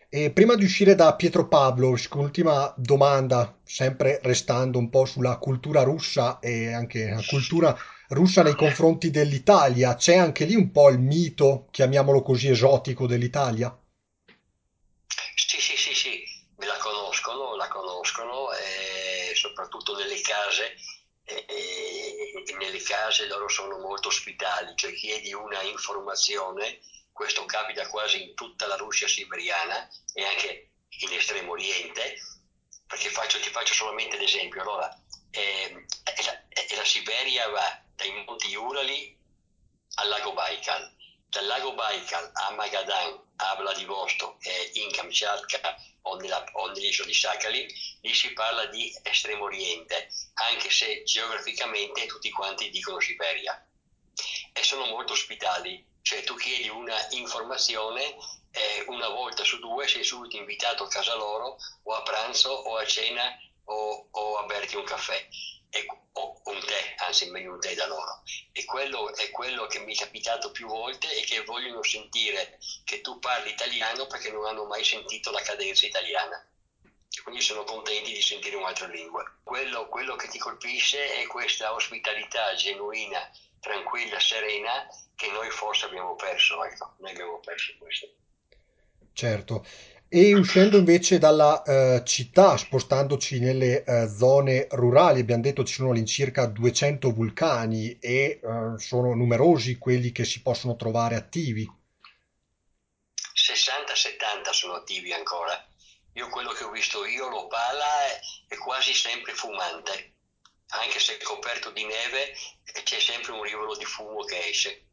E 0.10 0.30
prima 0.30 0.54
di 0.56 0.64
uscire 0.64 0.94
da 0.94 1.16
Pietro 1.16 1.48
Pavlovsk, 1.48 2.14
un'ultima 2.14 2.72
domanda, 2.78 3.60
sempre 3.64 4.20
restando 4.22 4.78
un 4.78 4.90
po' 4.92 5.06
sulla 5.06 5.38
cultura 5.38 5.82
russa 5.82 6.38
e 6.40 6.72
anche 6.72 7.10
la 7.10 7.24
cultura 7.26 7.76
russa 8.14 8.44
nei 8.44 8.56
confronti 8.56 9.10
dell'Italia, 9.10 9.96
c'è 9.96 10.16
anche 10.16 10.46
lì 10.46 10.56
un 10.56 10.72
po' 10.72 10.90
il 10.90 11.00
mito, 11.00 11.68
chiamiamolo 11.72 12.22
così, 12.22 12.50
esotico 12.50 13.08
dell'Italia? 13.08 13.76
Sì, 15.36 15.60
sì, 15.60 15.76
sì, 15.76 15.94
sì, 15.94 16.24
me 16.58 16.66
la 16.66 16.78
conoscono, 16.78 17.56
la 17.56 17.68
conoscono, 17.68 18.52
e 18.54 19.34
soprattutto 19.36 19.96
nelle 19.96 20.20
case, 20.22 20.76
e, 21.24 21.46
e 21.48 22.56
nelle 22.58 22.82
case 22.82 23.28
loro 23.28 23.48
sono 23.48 23.78
molto 23.80 24.08
ospitali, 24.08 24.74
cioè 24.76 24.94
chiedi 24.94 25.34
una 25.34 25.62
informazione, 25.64 26.80
questo 27.12 27.46
capita 27.46 27.88
quasi 27.88 28.24
in 28.24 28.34
tutta 28.34 28.68
la 28.68 28.76
Russia 28.76 29.08
siberiana 29.08 29.88
e 30.14 30.24
anche 30.24 30.70
in 31.02 31.14
Estremo 31.14 31.52
Oriente, 31.52 32.16
perché 32.88 33.10
faccio, 33.10 33.40
ti 33.40 33.50
faccio 33.50 33.74
solamente 33.74 34.18
l'esempio, 34.18 34.62
allora, 34.62 34.90
ehm, 35.32 35.86
la, 36.26 36.76
la 36.76 36.86
Siberia 36.86 37.50
va 37.50 37.83
dai 38.04 38.24
monti 38.26 38.54
Urali 38.56 39.18
al 39.96 40.10
lago 40.10 40.34
Baikal. 40.34 40.92
Dal 41.30 41.46
lago 41.46 41.74
Baikal 41.74 42.30
a 42.34 42.52
Magadan, 42.52 43.18
a 43.38 43.56
Vladivostok 43.56 44.46
e 44.46 44.72
in 44.74 44.92
Kamchatka 44.92 45.76
o, 46.02 46.18
nell'isola 46.18 47.08
di 47.08 47.14
Sakhalin, 47.14 47.68
lì 48.02 48.14
si 48.14 48.34
parla 48.34 48.66
di 48.66 48.94
Estremo 49.04 49.46
Oriente, 49.46 50.10
anche 50.34 50.70
se 50.70 51.04
geograficamente 51.04 52.06
tutti 52.06 52.30
quanti 52.30 52.70
dicono 52.70 53.00
Siberia. 53.00 53.66
E 54.52 54.64
sono 54.64 54.86
molto 54.86 55.14
ospitali, 55.14 55.84
cioè 56.02 56.24
tu 56.24 56.36
chiedi 56.36 56.68
una 56.68 57.08
informazione 57.12 58.16
e 58.52 58.84
una 58.88 59.08
volta 59.08 59.44
su 59.44 59.60
due 59.60 59.88
sei 59.88 60.04
subito 60.04 60.36
invitato 60.36 60.84
a 60.84 60.90
casa 60.90 61.16
loro 61.16 61.58
o 61.84 61.94
a 61.94 62.04
pranzo 62.04 62.50
o 62.50 62.76
a 62.76 62.86
cena 62.86 63.36
o, 63.64 64.10
o 64.12 64.38
a 64.38 64.46
berti 64.46 64.76
un 64.76 64.84
caffè 64.84 65.28
e, 65.74 65.86
o 66.12 66.42
un 66.46 66.60
tè, 66.60 66.96
anzi 66.98 67.30
meglio 67.32 67.58
tè 67.58 67.74
da 67.74 67.88
loro. 67.88 68.22
E 68.52 68.64
quello 68.64 69.14
è 69.16 69.32
quello 69.32 69.66
che 69.66 69.80
mi 69.80 69.96
è 69.96 69.98
capitato 69.98 70.52
più 70.52 70.68
volte 70.68 71.12
e 71.18 71.24
che 71.24 71.42
vogliono 71.42 71.82
sentire 71.82 72.60
che 72.84 73.02
tu 73.02 73.18
parli 73.18 73.50
italiano 73.50 74.06
perché 74.06 74.32
non 74.32 74.46
hanno 74.46 74.66
mai 74.66 74.84
sentito 74.84 75.32
la 75.32 75.42
cadenza 75.42 75.88
italiana. 75.88 76.48
Quindi 77.24 77.42
sono 77.42 77.64
contenti 77.64 78.14
di 78.14 78.22
sentire 78.22 78.56
un'altra 78.56 78.88
lingua. 78.88 79.24
Quello, 79.44 79.88
quello 79.88 80.16
che 80.16 80.28
ti 80.28 80.38
colpisce 80.38 81.22
è 81.22 81.26
questa 81.26 81.74
ospitalità 81.74 82.54
genuina, 82.54 83.30
tranquilla, 83.60 84.20
serena 84.20 84.88
che 85.16 85.32
noi 85.32 85.50
forse 85.50 85.86
abbiamo 85.86 86.16
perso. 86.16 86.64
Ecco, 86.64 86.96
noi 87.00 87.12
abbiamo 87.12 87.40
perso 87.40 87.74
questo. 87.80 88.08
Certo. 89.14 89.66
E 90.16 90.36
uscendo 90.36 90.78
invece 90.78 91.18
dalla 91.18 91.64
eh, 91.64 92.04
città, 92.06 92.56
spostandoci 92.56 93.40
nelle 93.40 93.84
eh, 93.84 94.08
zone 94.08 94.68
rurali, 94.70 95.22
abbiamo 95.22 95.42
detto 95.42 95.64
ci 95.64 95.74
sono 95.74 95.90
all'incirca 95.90 96.46
200 96.46 97.12
vulcani 97.12 97.98
e 97.98 98.40
eh, 98.40 98.40
sono 98.78 99.16
numerosi 99.16 99.80
quelli 99.80 100.12
che 100.12 100.24
si 100.24 100.44
possono 100.44 100.76
trovare 100.76 101.16
attivi. 101.16 101.68
60-70 103.34 104.52
sono 104.52 104.74
attivi 104.74 105.12
ancora. 105.12 105.68
Io 106.14 106.30
quello 106.30 106.52
che 106.52 106.64
ho 106.64 106.70
visto 106.70 107.08
io, 107.08 107.28
l'Opala, 107.30 108.06
è, 108.06 108.54
è 108.54 108.58
quasi 108.58 108.94
sempre 108.94 109.34
fumante, 109.34 110.14
anche 110.68 111.00
se 111.00 111.18
coperto 111.24 111.72
di 111.72 111.86
neve 111.86 112.36
c'è 112.84 113.00
sempre 113.00 113.32
un 113.32 113.42
rivolo 113.42 113.76
di 113.76 113.86
fumo 113.86 114.24
che 114.26 114.46
esce. 114.46 114.90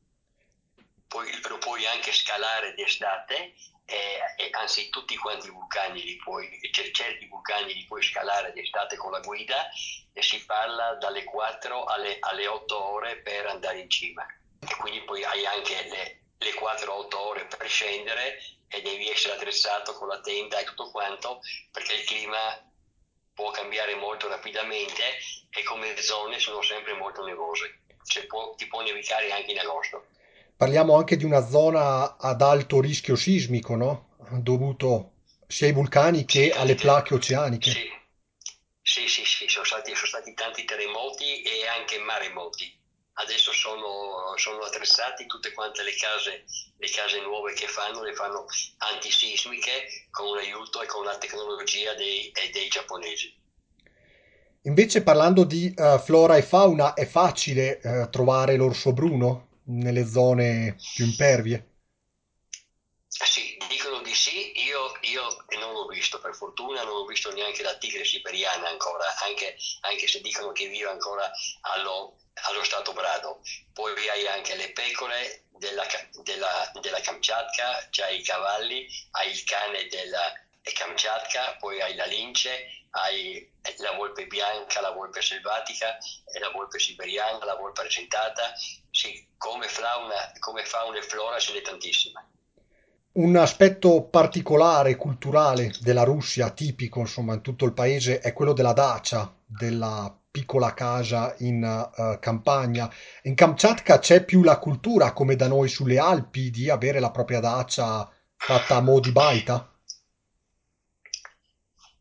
Poi 1.11 1.29
lo 1.49 1.59
puoi 1.59 1.85
anche 1.87 2.13
scalare 2.13 2.73
d'estate, 2.75 3.55
eh, 3.85 4.49
anzi 4.53 4.91
tutti 4.91 5.17
quanti 5.17 5.49
i 5.49 5.51
vulcani 5.51 6.05
li 6.05 6.15
puoi, 6.19 6.49
certi 6.93 7.27
vulcani 7.27 7.75
li 7.75 7.85
puoi 7.85 8.01
scalare 8.01 8.53
d'estate 8.53 8.97
con 8.97 9.11
la 9.11 9.19
guida 9.19 9.69
e 10.13 10.23
si 10.23 10.45
parla 10.47 10.95
dalle 10.95 11.25
4 11.25 11.85
alle, 11.85 12.19
alle 12.21 12.47
8 12.47 12.93
ore 12.93 13.17
per 13.23 13.47
andare 13.47 13.81
in 13.81 13.91
cima 13.91 14.25
e 14.61 14.77
quindi 14.77 15.03
poi 15.03 15.25
hai 15.25 15.45
anche 15.47 15.83
le, 15.89 16.21
le 16.39 16.55
4-8 16.55 17.17
ore 17.17 17.47
per 17.47 17.69
scendere 17.69 18.39
e 18.69 18.81
devi 18.81 19.11
essere 19.11 19.35
attrezzato 19.35 19.95
con 19.95 20.07
la 20.07 20.21
tenda 20.21 20.61
e 20.61 20.65
tutto 20.65 20.93
quanto 20.93 21.41
perché 21.73 21.95
il 21.95 22.05
clima 22.05 22.39
può 23.35 23.51
cambiare 23.51 23.97
molto 23.97 24.29
rapidamente 24.29 25.03
e 25.51 25.63
come 25.65 26.01
zone 26.01 26.39
sono 26.39 26.63
sempre 26.63 26.93
molto 26.93 27.25
nevose, 27.25 27.81
cioè 28.05 28.27
può, 28.27 28.55
ti 28.55 28.69
può 28.69 28.81
nevicare 28.83 29.33
anche 29.33 29.51
in 29.51 29.59
agosto. 29.59 30.07
Parliamo 30.61 30.95
anche 30.95 31.17
di 31.17 31.25
una 31.25 31.41
zona 31.49 32.19
ad 32.19 32.43
alto 32.43 32.83
rischio 32.83 33.17
sismico, 33.17 33.77
no? 33.77 34.11
Dovuto 34.43 35.13
sia 35.47 35.69
ai 35.69 35.73
vulcani 35.73 36.27
che 36.27 36.53
alle 36.53 36.75
placche 36.75 37.15
oceaniche. 37.15 37.71
sì, 37.71 37.89
sì, 38.83 39.09
sì, 39.09 39.25
sì, 39.25 39.49
sono 39.49 39.65
stati, 39.65 39.95
sono 39.95 40.07
stati 40.09 40.35
tanti 40.35 40.67
terremoti 40.67 41.41
e 41.41 41.67
anche 41.67 41.97
maremoti. 42.01 42.79
Adesso 43.15 43.53
sono, 43.53 44.37
sono 44.37 44.59
attrezzati 44.59 45.25
tutte 45.25 45.51
quante 45.55 45.83
le 45.83 45.95
case, 45.95 46.45
le 46.77 46.91
case 46.91 47.23
nuove 47.23 47.55
che 47.55 47.67
fanno, 47.67 48.03
le 48.03 48.13
fanno 48.13 48.45
antisismiche 48.93 50.09
con 50.11 50.37
l'aiuto 50.37 50.83
e 50.83 50.87
con 50.87 51.07
la 51.07 51.17
tecnologia 51.17 51.95
dei, 51.95 52.31
dei 52.53 52.69
giapponesi. 52.69 53.35
Invece, 54.65 55.03
parlando 55.03 55.45
di 55.45 55.73
eh, 55.75 55.99
flora 56.05 56.37
e 56.37 56.43
fauna, 56.43 56.93
è 56.93 57.07
facile 57.07 57.81
eh, 57.81 58.11
trovare 58.11 58.57
l'orso 58.57 58.93
bruno 58.93 59.49
nelle 59.71 60.07
zone 60.07 60.77
più 60.95 61.05
impervie. 61.05 61.67
Sì, 63.07 63.59
dicono 63.69 64.01
di 64.01 64.15
sì, 64.15 64.59
io, 64.63 64.93
io 65.03 65.45
non 65.59 65.73
l'ho 65.73 65.87
visto, 65.87 66.21
per 66.21 66.35
fortuna 66.35 66.83
non 66.85 66.97
ho 66.97 67.05
visto 67.05 67.31
neanche 67.33 67.63
la 67.63 67.77
tigre 67.77 68.05
siberiana 68.05 68.69
ancora, 68.69 69.05
anche, 69.27 69.57
anche 69.81 70.07
se 70.07 70.21
dicono 70.21 70.53
che 70.53 70.69
vive 70.69 70.89
ancora 70.89 71.31
allo, 71.73 72.17
allo 72.49 72.65
stato 72.65 72.93
brado. 72.93 73.41
Poi 73.73 74.09
hai 74.09 74.27
anche 74.27 74.55
le 74.57 74.73
pecore 74.73 75.45
della, 75.51 75.85
della, 76.23 76.71
della 76.81 77.01
Kamchatka, 77.01 77.89
c'hai 77.91 78.21
i 78.21 78.23
cavalli, 78.23 78.87
hai 79.13 79.31
il 79.31 79.45
cane 79.45 79.87
della 79.89 80.33
Kamchatka, 80.63 81.57
poi 81.59 81.81
hai 81.81 81.95
la 81.97 82.07
lince, 82.07 82.87
hai 82.91 83.51
la 83.79 83.93
volpe 83.93 84.27
bianca, 84.27 84.81
la 84.81 84.93
volpe 84.93 85.21
selvatica, 85.21 85.99
e 86.33 86.39
la 86.39 86.51
volpe 86.51 86.79
siberiana, 86.79 87.45
la 87.45 87.57
volpe 87.57 87.83
argentata. 87.83 88.53
Sì, 89.01 89.27
come 89.39 89.67
fauna, 89.67 90.15
come 90.41 90.63
fauna 90.67 90.99
e 90.99 91.03
flora 91.03 91.39
ce 91.39 91.55
n'è 91.55 91.63
tantissima. 91.63 92.23
Un 93.13 93.35
aspetto 93.35 94.03
particolare, 94.03 94.97
culturale 94.97 95.73
della 95.81 96.03
Russia, 96.03 96.51
tipico 96.51 97.01
insomma 97.01 97.33
in 97.33 97.41
tutto 97.41 97.65
il 97.65 97.73
paese, 97.73 98.21
è 98.21 98.35
quello 98.35 98.53
della 98.53 98.75
dacia, 98.75 99.35
della 99.47 100.15
piccola 100.31 100.75
casa 100.75 101.35
in 101.39 101.65
eh, 101.65 102.19
campagna. 102.21 102.93
In 103.23 103.35
Kamchatka 103.35 104.01
c'è 104.01 104.23
più 104.23 104.43
la 104.43 104.59
cultura, 104.59 105.15
come 105.15 105.35
da 105.35 105.49
noi 105.49 105.71
sulle 105.71 105.99
Alpi, 105.99 106.51
di 106.51 106.69
avere 106.69 107.01
la 107.01 107.11
propria 107.11 107.41
dacia 107.41 108.07
fatta 108.37 108.77
a 108.77 108.81
mo' 108.83 109.01
di 109.01 109.13
baita. 109.13 109.67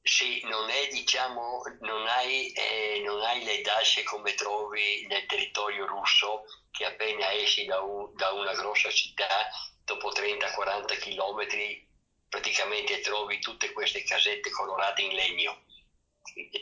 Sì, 0.01 0.41
non 0.43 0.69
è, 0.69 0.91
diciamo, 0.91 1.48
dasce 3.79 4.03
come 4.03 4.33
trovi 4.33 5.05
nel 5.07 5.25
territorio 5.25 5.86
russo, 5.86 6.43
che 6.71 6.86
appena 6.86 7.31
esci 7.31 7.65
da, 7.65 7.79
un- 7.81 8.09
da 8.13 8.31
una 8.31 8.53
grossa 8.53 8.89
città, 8.89 9.48
dopo 9.83 10.09
30-40 10.12 10.95
km, 10.98 11.45
praticamente 12.27 13.00
trovi 13.00 13.39
tutte 13.39 13.71
queste 13.71 14.03
casette 14.03 14.50
colorate 14.50 15.01
in 15.01 15.13
legno, 15.13 15.62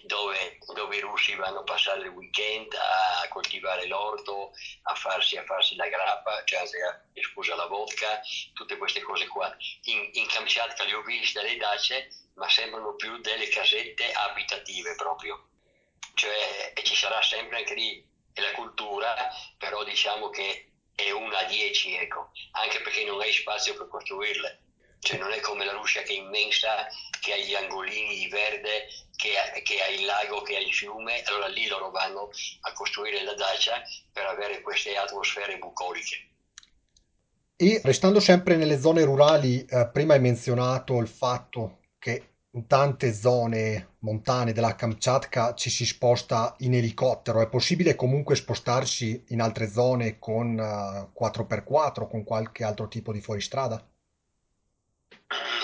dove, 0.04 0.58
dove 0.74 0.96
i 0.96 1.00
russi 1.00 1.36
vanno 1.36 1.60
a 1.60 1.64
passare 1.64 2.02
il 2.02 2.08
weekend 2.08 2.74
a 2.74 3.28
coltivare 3.28 3.86
l'orto, 3.88 4.52
a 4.84 4.94
farsi, 4.96 5.36
a 5.38 5.44
farsi 5.44 5.76
la 5.76 5.88
grappa, 5.88 6.42
cioè, 6.46 6.62
eh, 6.62 7.22
scusa, 7.22 7.56
la 7.56 7.66
vodka, 7.66 8.20
tutte 8.54 8.78
queste 8.78 9.02
cose 9.02 9.28
qua. 9.28 9.50
In, 9.84 10.08
in 10.14 10.28
Kamchatka 10.28 10.84
le 10.86 10.94
ho 10.94 11.02
viste 11.02 11.42
le 11.42 11.56
dace, 11.58 12.08
ma 12.36 12.48
sembrano 12.50 12.96
più 12.96 13.18
delle 13.18 13.48
casette 13.50 14.12
abitative 14.12 14.96
proprio. 14.96 15.42
Cioè, 16.18 16.74
e 16.74 16.82
ci 16.82 16.96
sarà 16.96 17.22
sempre 17.22 17.60
anche 17.60 17.76
lì 17.76 18.04
è 18.34 18.42
la 18.42 18.52
cultura, 18.54 19.14
però 19.56 19.84
diciamo 19.84 20.30
che 20.30 20.72
è 20.96 21.12
una 21.12 21.40
a 21.40 21.44
10, 21.44 21.96
ecco, 21.96 22.32
anche 22.54 22.82
perché 22.82 23.04
non 23.04 23.22
hai 23.22 23.32
spazio 23.32 23.76
per 23.76 23.88
costruirle. 23.88 24.62
Cioè 25.00 25.20
non 25.20 25.32
è 25.32 25.40
come 25.42 25.64
la 25.64 25.74
Russia 25.74 26.02
che 26.02 26.14
è 26.14 26.18
immensa, 26.18 26.88
che 27.22 27.34
ha 27.34 27.38
gli 27.38 27.54
angolini 27.54 28.16
di 28.16 28.28
verde, 28.30 28.88
che 29.16 29.38
ha, 29.38 29.52
che 29.62 29.80
ha 29.80 29.90
il 29.90 30.06
lago, 30.06 30.42
che 30.42 30.56
ha 30.56 30.60
il 30.60 30.74
fiume, 30.74 31.22
allora 31.22 31.48
lì 31.48 31.68
loro 31.68 31.92
vanno 31.92 32.32
a 32.62 32.74
costruire 32.74 33.24
la 33.24 33.36
dacia 33.36 33.80
per 34.12 34.26
avere 34.26 34.62
queste 34.62 34.98
atmosfere 34.98 35.60
bucoliche. 35.60 36.30
E 37.56 37.80
restando 37.84 38.20
sempre 38.20 38.56
nelle 38.56 38.80
zone 38.80 39.04
rurali, 39.04 39.64
eh, 39.66 39.88
prima 39.94 40.16
hai 40.16 40.20
menzionato 40.20 40.98
il 41.00 41.08
fatto 41.08 41.82
che 42.00 42.37
in 42.52 42.66
tante 42.66 43.14
zone 43.14 43.98
montane 44.00 44.54
della 44.54 44.76
Kamchatka 44.76 45.54
ci 45.54 45.70
si 45.70 45.86
sposta 45.86 46.56
in 46.60 46.74
elicottero. 46.74 47.42
È 47.42 47.48
possibile 47.50 47.96
comunque 47.96 48.36
spostarsi 48.36 49.26
in 49.30 49.42
altre 49.42 49.70
zone 49.70 50.18
con 50.18 50.58
eh, 50.58 51.12
4x4, 51.20 52.08
con 52.08 52.24
qualche 52.24 52.64
altro 52.64 52.88
tipo 52.88 53.12
di 53.12 53.22
fuoristrada? 53.22 53.86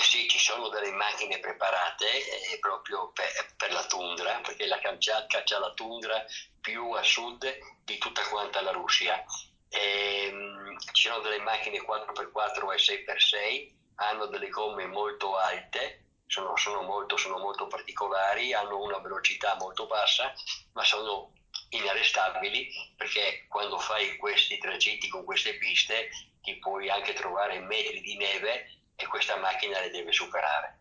Sì, 0.00 0.28
ci 0.28 0.38
sono 0.38 0.68
delle 0.68 0.92
macchine 0.92 1.40
preparate 1.40 2.04
eh, 2.04 2.58
proprio 2.60 3.10
per, 3.12 3.26
per 3.56 3.72
la 3.72 3.84
tundra, 3.86 4.40
perché 4.42 4.66
la 4.66 4.78
Kamchatka 4.78 5.42
c'ha 5.44 5.58
la 5.58 5.72
tundra 5.72 6.22
più 6.60 6.90
a 6.92 7.02
sud 7.02 7.44
di 7.82 7.98
tutta 7.98 8.22
quanta 8.28 8.60
la 8.60 8.72
Russia. 8.72 9.24
Ehm, 9.70 10.76
ci 10.92 11.08
sono 11.08 11.22
delle 11.22 11.40
macchine 11.40 11.80
4x4 11.80 12.72
e 12.72 12.76
6x6, 12.76 13.72
hanno 13.96 14.26
delle 14.26 14.48
gomme 14.48 14.86
molto 14.86 15.36
alte, 15.36 16.03
sono, 16.34 16.56
sono 16.56 16.82
molto, 16.82 17.16
sono 17.16 17.38
molto 17.38 17.68
particolari, 17.68 18.52
hanno 18.52 18.80
una 18.80 18.98
velocità 18.98 19.54
molto 19.54 19.86
bassa, 19.86 20.34
ma 20.72 20.82
sono 20.82 21.32
inarrestabili 21.68 22.68
perché 22.96 23.46
quando 23.48 23.78
fai 23.78 24.16
questi 24.16 24.58
tragitti 24.58 25.08
con 25.08 25.24
queste 25.24 25.56
piste 25.58 26.10
ti 26.42 26.58
puoi 26.58 26.90
anche 26.90 27.12
trovare 27.12 27.60
metri 27.60 28.00
di 28.00 28.16
neve 28.16 28.80
e 28.96 29.06
questa 29.06 29.36
macchina 29.36 29.78
le 29.78 29.90
deve 29.90 30.10
superare. 30.10 30.80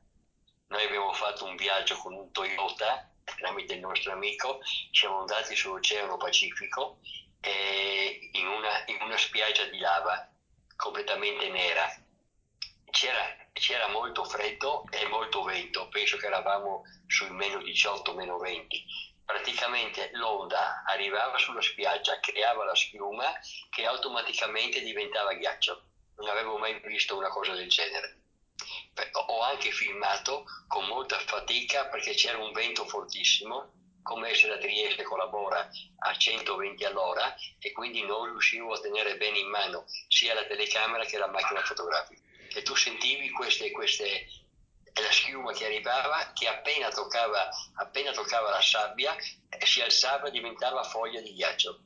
Noi 0.70 0.86
abbiamo 0.86 1.14
fatto 1.14 1.46
un 1.46 1.56
viaggio 1.56 1.98
con 1.98 2.14
un 2.14 2.32
Toyota 2.32 3.12
tramite 3.24 3.76
il 3.76 3.80
nostro 3.80 4.12
amico, 4.12 4.60
siamo 4.92 5.20
andati 5.20 5.56
sull'Oceano 5.56 6.18
Pacifico 6.18 6.98
eh, 7.42 8.30
in, 8.32 8.48
una, 8.48 8.84
in 8.88 8.98
una 9.02 9.18
spiaggia 9.18 9.66
di 9.66 9.78
lava 9.78 10.28
completamente 10.76 11.48
nera. 11.50 11.88
C'era, 12.90 13.43
c'era 13.54 13.88
molto 13.88 14.26
freddo 14.26 14.84
e 14.90 15.08
molto 15.08 15.44
vento, 15.44 15.88
penso 15.88 16.18
che 16.18 16.26
eravamo 16.26 16.82
sui 17.08 17.30
meno 17.30 17.62
18, 17.62 18.14
meno 18.16 18.38
20. 18.38 18.84
Praticamente 19.24 20.10
l'onda 20.14 20.84
arrivava 20.86 21.38
sulla 21.38 21.62
spiaggia, 21.62 22.20
creava 22.20 22.66
la 22.66 22.76
schiuma 22.76 23.32
che 23.70 23.86
automaticamente 23.86 24.82
diventava 24.82 25.34
ghiaccio. 25.34 25.86
Non 26.18 26.30
avevo 26.30 26.58
mai 26.58 26.80
visto 26.82 27.16
una 27.16 27.30
cosa 27.30 27.54
del 27.54 27.70
genere. 27.70 28.20
Ho 29.28 29.42
anche 29.42 29.72
filmato 29.72 30.44
con 30.68 30.86
molta 30.86 31.18
fatica 31.20 31.88
perché 31.88 32.14
c'era 32.14 32.38
un 32.38 32.52
vento 32.52 32.86
fortissimo, 32.86 33.72
come 34.02 34.34
se 34.36 34.48
la 34.48 34.58
Trieste 34.58 35.04
collabora 35.04 35.68
a 36.00 36.14
120 36.16 36.84
all'ora 36.86 37.34
e 37.58 37.72
quindi 37.72 38.04
non 38.04 38.26
riuscivo 38.26 38.74
a 38.74 38.80
tenere 38.80 39.16
bene 39.16 39.40
in 39.40 39.50
mano 39.50 39.86
sia 40.08 40.34
la 40.34 40.46
telecamera 40.46 41.06
che 41.06 41.18
la 41.18 41.28
macchina 41.28 41.62
fotografica. 41.62 42.23
E 42.54 42.62
tu 42.62 42.76
sentivi 42.76 43.30
queste, 43.32 43.72
queste, 43.72 44.28
la 44.94 45.12
schiuma 45.12 45.52
che 45.54 45.66
arrivava, 45.66 46.32
che 46.34 46.48
appena 46.48 46.90
toccava, 46.90 47.50
appena 47.76 48.12
toccava 48.12 48.50
la 48.50 48.62
sabbia, 48.62 49.16
eh, 49.16 49.66
si 49.66 49.82
alzava 49.82 50.28
e 50.28 50.32
diventava 50.32 50.84
foglia 50.84 51.22
di 51.22 51.34
ghiaccio 51.34 51.80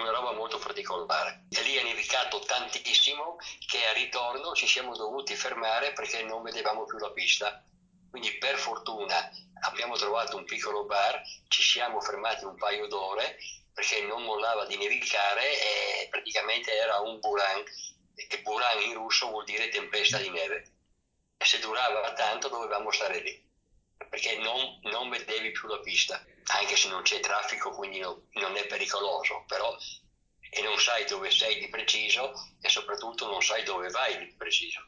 una 0.00 0.10
roba 0.10 0.32
molto 0.32 0.58
particolare. 0.58 1.46
E 1.50 1.62
lì 1.62 1.74
è 1.74 1.82
nevicato 1.82 2.38
tantissimo 2.40 3.36
che 3.66 3.86
al 3.86 3.94
ritorno 3.94 4.54
ci 4.54 4.66
siamo 4.66 4.96
dovuti 4.96 5.34
fermare 5.34 5.92
perché 5.92 6.22
non 6.22 6.42
vedevamo 6.42 6.84
più 6.84 6.98
la 6.98 7.10
pista. 7.10 7.62
Quindi 8.08 8.38
per 8.38 8.58
fortuna 8.58 9.30
abbiamo 9.62 9.96
trovato 9.96 10.36
un 10.36 10.44
piccolo 10.44 10.84
bar, 10.84 11.22
ci 11.48 11.62
siamo 11.62 12.00
fermati 12.00 12.44
un 12.44 12.56
paio 12.56 12.86
d'ore 12.88 13.38
perché 13.72 14.02
non 14.02 14.24
mollava 14.24 14.66
di 14.66 14.76
nevicare 14.76 16.02
e 16.02 16.08
praticamente 16.08 16.72
era 16.72 16.98
un 17.00 17.20
buran. 17.20 17.62
E 18.28 18.40
buran 18.42 18.82
in 18.82 18.94
russo 18.94 19.28
vuol 19.28 19.44
dire 19.44 19.68
tempesta 19.68 20.18
di 20.18 20.30
neve. 20.30 20.64
E 21.36 21.44
se 21.44 21.58
durava 21.58 22.12
tanto 22.12 22.48
dovevamo 22.48 22.90
stare 22.90 23.20
lì 23.20 23.48
perché 24.08 24.36
non, 24.38 24.80
non 24.90 25.08
vedevi 25.08 25.52
più 25.52 25.68
la 25.68 25.78
pista, 25.78 26.20
anche 26.58 26.76
se 26.76 26.88
non 26.88 27.02
c'è 27.02 27.20
traffico, 27.20 27.70
quindi 27.70 28.00
no- 28.00 28.24
non 28.32 28.56
è 28.56 28.66
pericoloso, 28.66 29.44
però 29.46 29.76
e 30.52 30.62
non 30.62 30.76
sai 30.78 31.04
dove 31.04 31.30
sei 31.30 31.60
di 31.60 31.68
preciso 31.68 32.32
e 32.60 32.68
soprattutto 32.68 33.30
non 33.30 33.40
sai 33.40 33.62
dove 33.62 33.88
vai 33.90 34.18
di 34.18 34.34
preciso. 34.36 34.80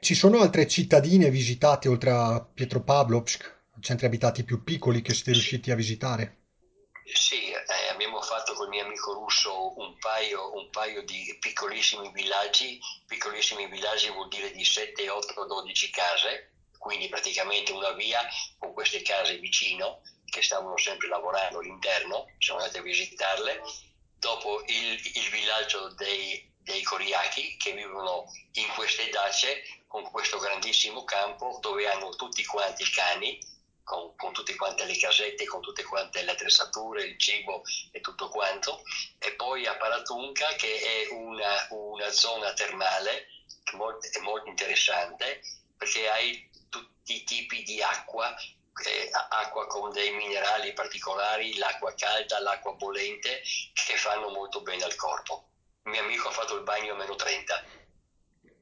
Ci 0.00 0.14
sono 0.14 0.40
altre 0.40 0.66
cittadine 0.66 1.30
visitate 1.30 1.88
oltre 1.88 2.10
a 2.10 2.40
Pietropavlovsk, 2.40 3.58
centri 3.80 4.06
abitati 4.06 4.42
più 4.42 4.64
piccoli 4.64 5.00
che 5.00 5.14
siete 5.14 5.32
riusciti 5.32 5.70
a 5.70 5.76
visitare? 5.76 6.38
Sì, 7.04 7.50
eh, 7.50 7.62
col 8.60 8.68
mio 8.68 8.84
amico 8.84 9.14
russo 9.14 9.80
un 9.80 9.96
paio, 9.96 10.54
un 10.54 10.68
paio, 10.68 11.02
di 11.02 11.34
piccolissimi 11.40 12.10
villaggi, 12.12 12.78
piccolissimi 13.06 13.66
villaggi 13.68 14.10
vuol 14.10 14.28
dire 14.28 14.50
di 14.50 14.62
7, 14.62 15.08
8, 15.08 15.46
12 15.46 15.88
case, 15.88 16.50
quindi 16.76 17.08
praticamente 17.08 17.72
una 17.72 17.92
via 17.92 18.20
con 18.58 18.74
queste 18.74 19.00
case 19.00 19.38
vicino 19.38 20.02
che 20.26 20.42
stavano 20.42 20.76
sempre 20.76 21.08
lavorando 21.08 21.60
all'interno, 21.60 22.26
siamo 22.36 22.60
andati 22.60 22.76
a 22.76 22.82
visitarle, 22.82 23.62
dopo 24.18 24.62
il, 24.66 25.10
il 25.14 25.30
villaggio 25.30 25.94
dei, 25.94 26.52
dei 26.58 26.82
coriachi 26.82 27.56
che 27.56 27.72
vivono 27.72 28.26
in 28.52 28.68
queste 28.74 29.08
dace 29.08 29.62
con 29.86 30.02
questo 30.10 30.36
grandissimo 30.36 31.04
campo 31.04 31.56
dove 31.62 31.88
hanno 31.88 32.10
tutti 32.10 32.44
quanti 32.44 32.82
i 32.82 32.90
cani 32.90 33.38
con, 33.90 34.14
con, 34.14 34.32
tutte 34.32 34.54
quante 34.54 34.84
le 34.84 34.96
casette, 34.96 35.44
con 35.46 35.60
tutte 35.60 35.82
quante 35.82 36.22
le 36.22 36.30
attrezzature, 36.30 37.02
il 37.02 37.18
cibo 37.18 37.62
e 37.90 38.00
tutto 38.00 38.28
quanto, 38.28 38.82
e 39.18 39.34
poi 39.34 39.66
a 39.66 39.76
Paratunca 39.76 40.46
che 40.54 40.78
è 40.80 41.12
una, 41.12 41.66
una 41.70 42.08
zona 42.10 42.52
termale 42.52 43.26
molto, 43.72 44.06
è 44.12 44.20
molto 44.20 44.48
interessante 44.48 45.40
perché 45.76 46.08
hai 46.08 46.48
tutti 46.68 47.16
i 47.16 47.24
tipi 47.24 47.64
di 47.64 47.82
acqua, 47.82 48.32
eh, 48.86 49.10
acqua 49.30 49.66
con 49.66 49.90
dei 49.90 50.12
minerali 50.12 50.72
particolari, 50.72 51.56
l'acqua 51.56 51.92
calda, 51.94 52.38
l'acqua 52.38 52.74
bollente 52.74 53.42
che 53.72 53.96
fanno 53.96 54.28
molto 54.28 54.60
bene 54.62 54.84
al 54.84 54.94
corpo. 54.94 55.48
Il 55.82 55.90
mio 55.90 56.02
amico 56.02 56.28
ha 56.28 56.32
fatto 56.32 56.54
il 56.54 56.62
bagno 56.62 56.92
a 56.92 56.96
meno 56.96 57.16
30, 57.16 57.64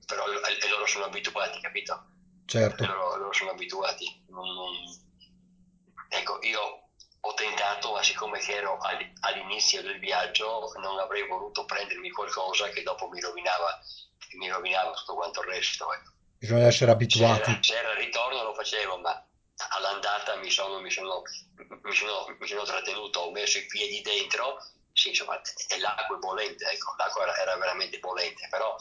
però 0.06 0.24
e 0.26 0.68
loro 0.68 0.86
sono 0.86 1.04
abituati, 1.04 1.60
capito? 1.60 2.06
Certo. 2.46 2.86
Loro, 2.86 3.16
loro 3.16 3.32
sono 3.34 3.50
abituati. 3.50 4.24
Non, 4.28 4.54
non, 4.54 5.06
Ecco, 6.09 6.38
io 6.42 6.83
ho 7.21 7.35
tentato, 7.35 7.92
ma 7.92 8.03
siccome 8.03 8.40
ero 8.47 8.79
all'inizio 9.21 9.83
del 9.83 9.99
viaggio, 9.99 10.71
non 10.81 10.99
avrei 10.99 11.27
voluto 11.27 11.64
prendermi 11.64 12.11
qualcosa 12.11 12.68
che 12.68 12.83
dopo 12.83 13.09
mi 13.09 13.21
rovinava, 13.21 13.79
mi 14.37 14.49
rovinava 14.49 14.92
tutto 14.92 15.14
quanto 15.14 15.40
il 15.42 15.49
resto. 15.49 15.92
Ecco. 15.92 16.12
Bisogna 16.38 16.66
essere 16.66 16.90
abituati. 16.90 17.59
Se 17.61 17.77
era, 17.77 17.92
il 17.92 17.99
ritorno 17.99 18.42
lo 18.42 18.55
facevo, 18.55 18.99
ma 18.99 19.21
all'andata 19.71 20.37
mi 20.37 20.51
sono, 20.51 20.81
mi, 20.81 20.90
sono, 20.90 21.23
mi, 21.83 21.94
sono, 21.94 22.37
mi 22.38 22.47
sono, 22.47 22.62
trattenuto, 22.62 23.21
ho 23.21 23.31
messo 23.33 23.59
i 23.59 23.66
piedi 23.66 24.01
dentro, 24.01 24.57
sì, 24.92 25.09
insomma, 25.09 25.40
e 25.68 25.79
l'acqua 25.81 26.14
è 26.14 26.18
bollente, 26.18 26.64
ecco, 26.64 26.94
l'acqua 26.97 27.25
era, 27.25 27.37
era 27.38 27.57
veramente 27.57 27.99
bollente, 27.99 28.47
però 28.49 28.77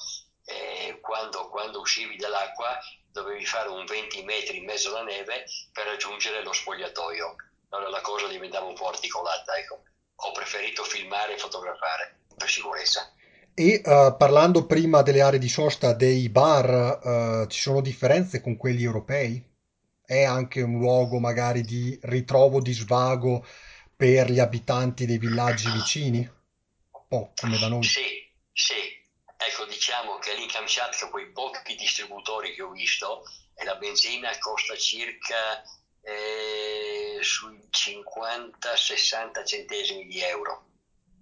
quando, 1.67 1.81
uscivi 1.81 2.15
dall'acqua 2.15 2.79
dovevi 3.11 3.45
fare 3.45 3.69
un 3.69 3.85
20 3.85 4.23
metri 4.23 4.57
in 4.57 4.65
mezzo 4.65 4.89
alla 4.89 5.03
neve 5.03 5.45
per 5.73 5.85
raggiungere 5.85 6.43
lo 6.43 6.53
spogliatoio. 6.53 7.35
Allora 7.69 7.89
la 7.89 8.01
cosa 8.01 8.27
diventava 8.27 8.65
un 8.65 8.75
po' 8.75 8.87
articolata, 8.87 9.57
ecco. 9.57 9.83
Ho 10.15 10.31
preferito 10.31 10.83
filmare 10.83 11.35
e 11.35 11.37
fotografare 11.37 12.19
per 12.35 12.49
sicurezza. 12.49 13.11
E 13.53 13.81
uh, 13.83 14.15
parlando 14.15 14.65
prima 14.65 15.01
delle 15.01 15.21
aree 15.21 15.39
di 15.39 15.49
sosta 15.49 15.93
dei 15.93 16.29
bar, 16.29 17.43
uh, 17.43 17.47
ci 17.47 17.59
sono 17.59 17.81
differenze 17.81 18.39
con 18.39 18.55
quelli 18.55 18.83
europei? 18.83 19.43
È 20.05 20.23
anche 20.23 20.61
un 20.61 20.77
luogo 20.77 21.19
magari 21.19 21.61
di 21.61 21.97
ritrovo, 22.03 22.61
di 22.61 22.71
svago 22.71 23.45
per 23.95 24.31
gli 24.31 24.39
abitanti 24.39 25.05
dei 25.05 25.17
villaggi 25.17 25.69
vicini? 25.71 26.19
Un 26.19 27.01
po' 27.07 27.31
come 27.35 27.57
da 27.59 27.67
noi. 27.67 27.83
Sì, 27.83 28.05
sì, 28.53 28.96
Ecco, 29.37 29.65
diciamo 29.65 30.17
che 30.17 30.33
lì 30.33 30.43
in 30.43 30.49
Kamchatka, 30.49 31.09
quei 31.09 31.31
pochi 31.31 31.75
distributori 31.75 32.55
che 32.55 32.63
ho 32.63 32.71
visto, 32.71 33.23
la 33.63 33.75
benzina 33.75 34.35
costa 34.39 34.75
circa 34.75 35.61
eh, 36.01 37.19
sui 37.21 37.67
50-60 37.69 39.45
centesimi 39.45 40.07
di 40.07 40.21
euro, 40.21 40.65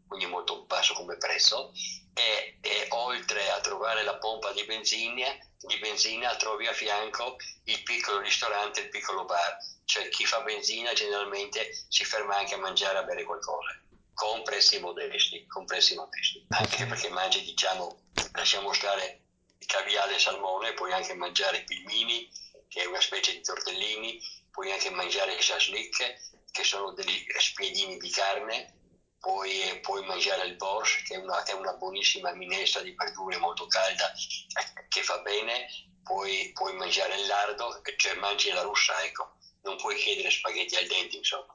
quindi 0.07 0.27
molto 0.27 0.63
basso 0.63 0.93
come 0.93 1.17
prezzo, 1.17 1.71
e, 2.13 2.57
e, 2.61 2.87
oltre 2.91 3.49
a 3.51 3.59
trovare 3.59 4.03
la 4.03 4.17
pompa 4.17 4.53
di 4.53 4.63
benzina, 4.63 5.27
di 5.59 5.77
benzina 5.79 6.35
trovi 6.37 6.67
a 6.67 6.73
fianco 6.73 7.35
il 7.65 7.83
piccolo 7.83 8.19
ristorante, 8.19 8.81
il 8.81 8.89
piccolo 8.89 9.25
bar, 9.25 9.57
cioè 9.83 10.07
chi 10.07 10.25
fa 10.25 10.39
benzina 10.41 10.93
generalmente 10.93 11.85
si 11.89 12.05
ferma 12.05 12.37
anche 12.37 12.53
a 12.53 12.59
mangiare, 12.59 12.97
a 12.97 13.03
bere 13.03 13.23
qualcosa 13.23 13.77
con 14.15 14.43
prezzi 14.43 14.79
modesti, 14.79 15.45
con 15.45 15.65
prezzi 15.65 15.93
modesti, 15.93 16.45
anche 16.49 16.85
perché 16.85 17.09
mangi, 17.09 17.43
diciamo, 17.43 17.99
lasciamo 18.31 18.73
stare 18.73 19.19
il 19.59 19.67
caviale 19.67 20.15
e 20.15 20.19
salmone, 20.19 20.73
puoi 20.73 20.93
anche 20.93 21.13
mangiare 21.13 21.57
i 21.57 21.63
pilmini, 21.65 22.27
che 22.69 22.81
è 22.81 22.85
una 22.85 23.01
specie 23.01 23.33
di 23.33 23.41
tortellini, 23.41 24.17
puoi 24.49 24.71
anche 24.71 24.89
mangiare 24.89 25.35
i 25.35 25.41
shashlik, 25.41 26.13
che 26.49 26.63
sono 26.63 26.93
degli 26.93 27.25
spiedini 27.39 27.97
di 27.97 28.09
carne, 28.09 28.73
puoi, 29.19 29.79
puoi 29.81 30.05
mangiare 30.05 30.47
il 30.47 30.55
borsch, 30.55 31.03
che 31.03 31.15
è 31.15 31.17
una, 31.17 31.43
è 31.43 31.51
una, 31.51 31.73
buonissima 31.73 32.31
minestra 32.31 32.81
di 32.81 32.95
verdure 32.95 33.37
molto 33.37 33.67
calda, 33.67 34.09
eh, 34.13 34.87
che 34.87 35.03
fa 35.03 35.19
bene, 35.19 35.67
puoi, 36.03 36.51
puoi 36.53 36.73
mangiare 36.75 37.19
il 37.19 37.27
lardo, 37.27 37.81
cioè 37.97 38.15
mangi 38.15 38.49
la 38.51 38.61
russa, 38.61 39.03
ecco, 39.03 39.35
non 39.63 39.75
puoi 39.75 39.97
chiedere 39.97 40.31
spaghetti 40.31 40.77
al 40.77 40.85
dente, 40.85 41.17
insomma 41.17 41.53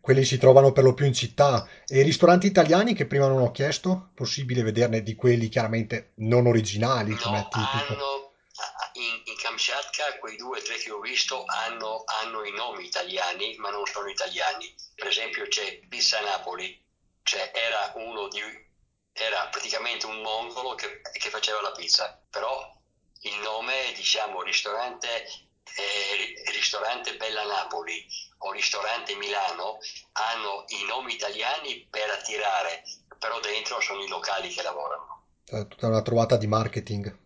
quelli 0.00 0.24
si 0.24 0.38
trovano 0.38 0.72
per 0.72 0.84
lo 0.84 0.94
più 0.94 1.06
in 1.06 1.14
città. 1.14 1.68
E 1.86 2.00
i 2.00 2.02
ristoranti 2.02 2.46
italiani 2.46 2.94
che 2.94 3.06
prima 3.06 3.26
non 3.26 3.40
ho 3.40 3.50
chiesto? 3.50 4.10
Possibile 4.14 4.62
vederne 4.62 5.02
di 5.02 5.14
quelli 5.14 5.48
chiaramente 5.48 6.12
non 6.16 6.46
originali, 6.46 7.12
no, 7.12 7.18
come 7.20 7.38
è 7.40 7.48
tipico. 7.48 7.92
Hanno, 7.92 8.32
in, 8.94 9.22
in 9.24 9.36
Kamchatka 9.36 10.18
quei 10.18 10.36
due 10.36 10.58
o 10.58 10.62
tre 10.62 10.76
che 10.76 10.90
ho 10.90 11.00
visto 11.00 11.44
hanno, 11.46 12.04
hanno, 12.22 12.44
i 12.44 12.52
nomi 12.52 12.84
italiani, 12.84 13.56
ma 13.58 13.70
non 13.70 13.84
sono 13.86 14.08
italiani. 14.08 14.74
Per 14.94 15.06
esempio 15.06 15.46
c'è 15.46 15.80
Pizza 15.88 16.20
Napoli, 16.20 16.80
cioè 17.22 17.50
era 17.54 17.92
uno 17.94 18.28
di 18.28 18.40
era 19.20 19.48
praticamente 19.48 20.06
un 20.06 20.20
mongolo 20.20 20.74
che, 20.74 21.00
che 21.12 21.28
faceva 21.28 21.60
la 21.60 21.72
pizza, 21.72 22.20
però 22.30 22.72
il 23.22 23.36
nome, 23.42 23.92
diciamo, 23.96 24.42
ristorante 24.42 25.26
eh, 25.76 26.50
ristorante 26.52 27.16
Bella 27.16 27.44
Napoli 27.44 28.06
o 28.38 28.52
ristorante 28.52 29.14
Milano 29.14 29.78
hanno 30.12 30.64
i 30.68 30.84
nomi 30.84 31.14
italiani 31.14 31.86
per 31.88 32.10
attirare, 32.10 32.82
però 33.18 33.40
dentro 33.40 33.80
sono 33.80 34.02
i 34.02 34.08
locali 34.08 34.48
che 34.48 34.62
lavorano. 34.62 35.24
È 35.44 35.66
tutta 35.66 35.86
una 35.88 36.02
trovata 36.02 36.36
di 36.36 36.46
marketing. 36.46 37.18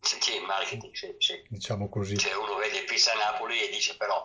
Sì, 0.00 0.18
sì 0.20 0.38
marketing, 0.40 0.94
sì, 0.94 1.14
sì. 1.18 1.42
Diciamo 1.48 1.88
così. 1.88 2.16
Cioè 2.16 2.34
uno 2.34 2.56
vede 2.56 2.84
Pizza 2.84 3.14
Napoli 3.14 3.60
e 3.60 3.68
dice 3.68 3.96
però 3.96 4.24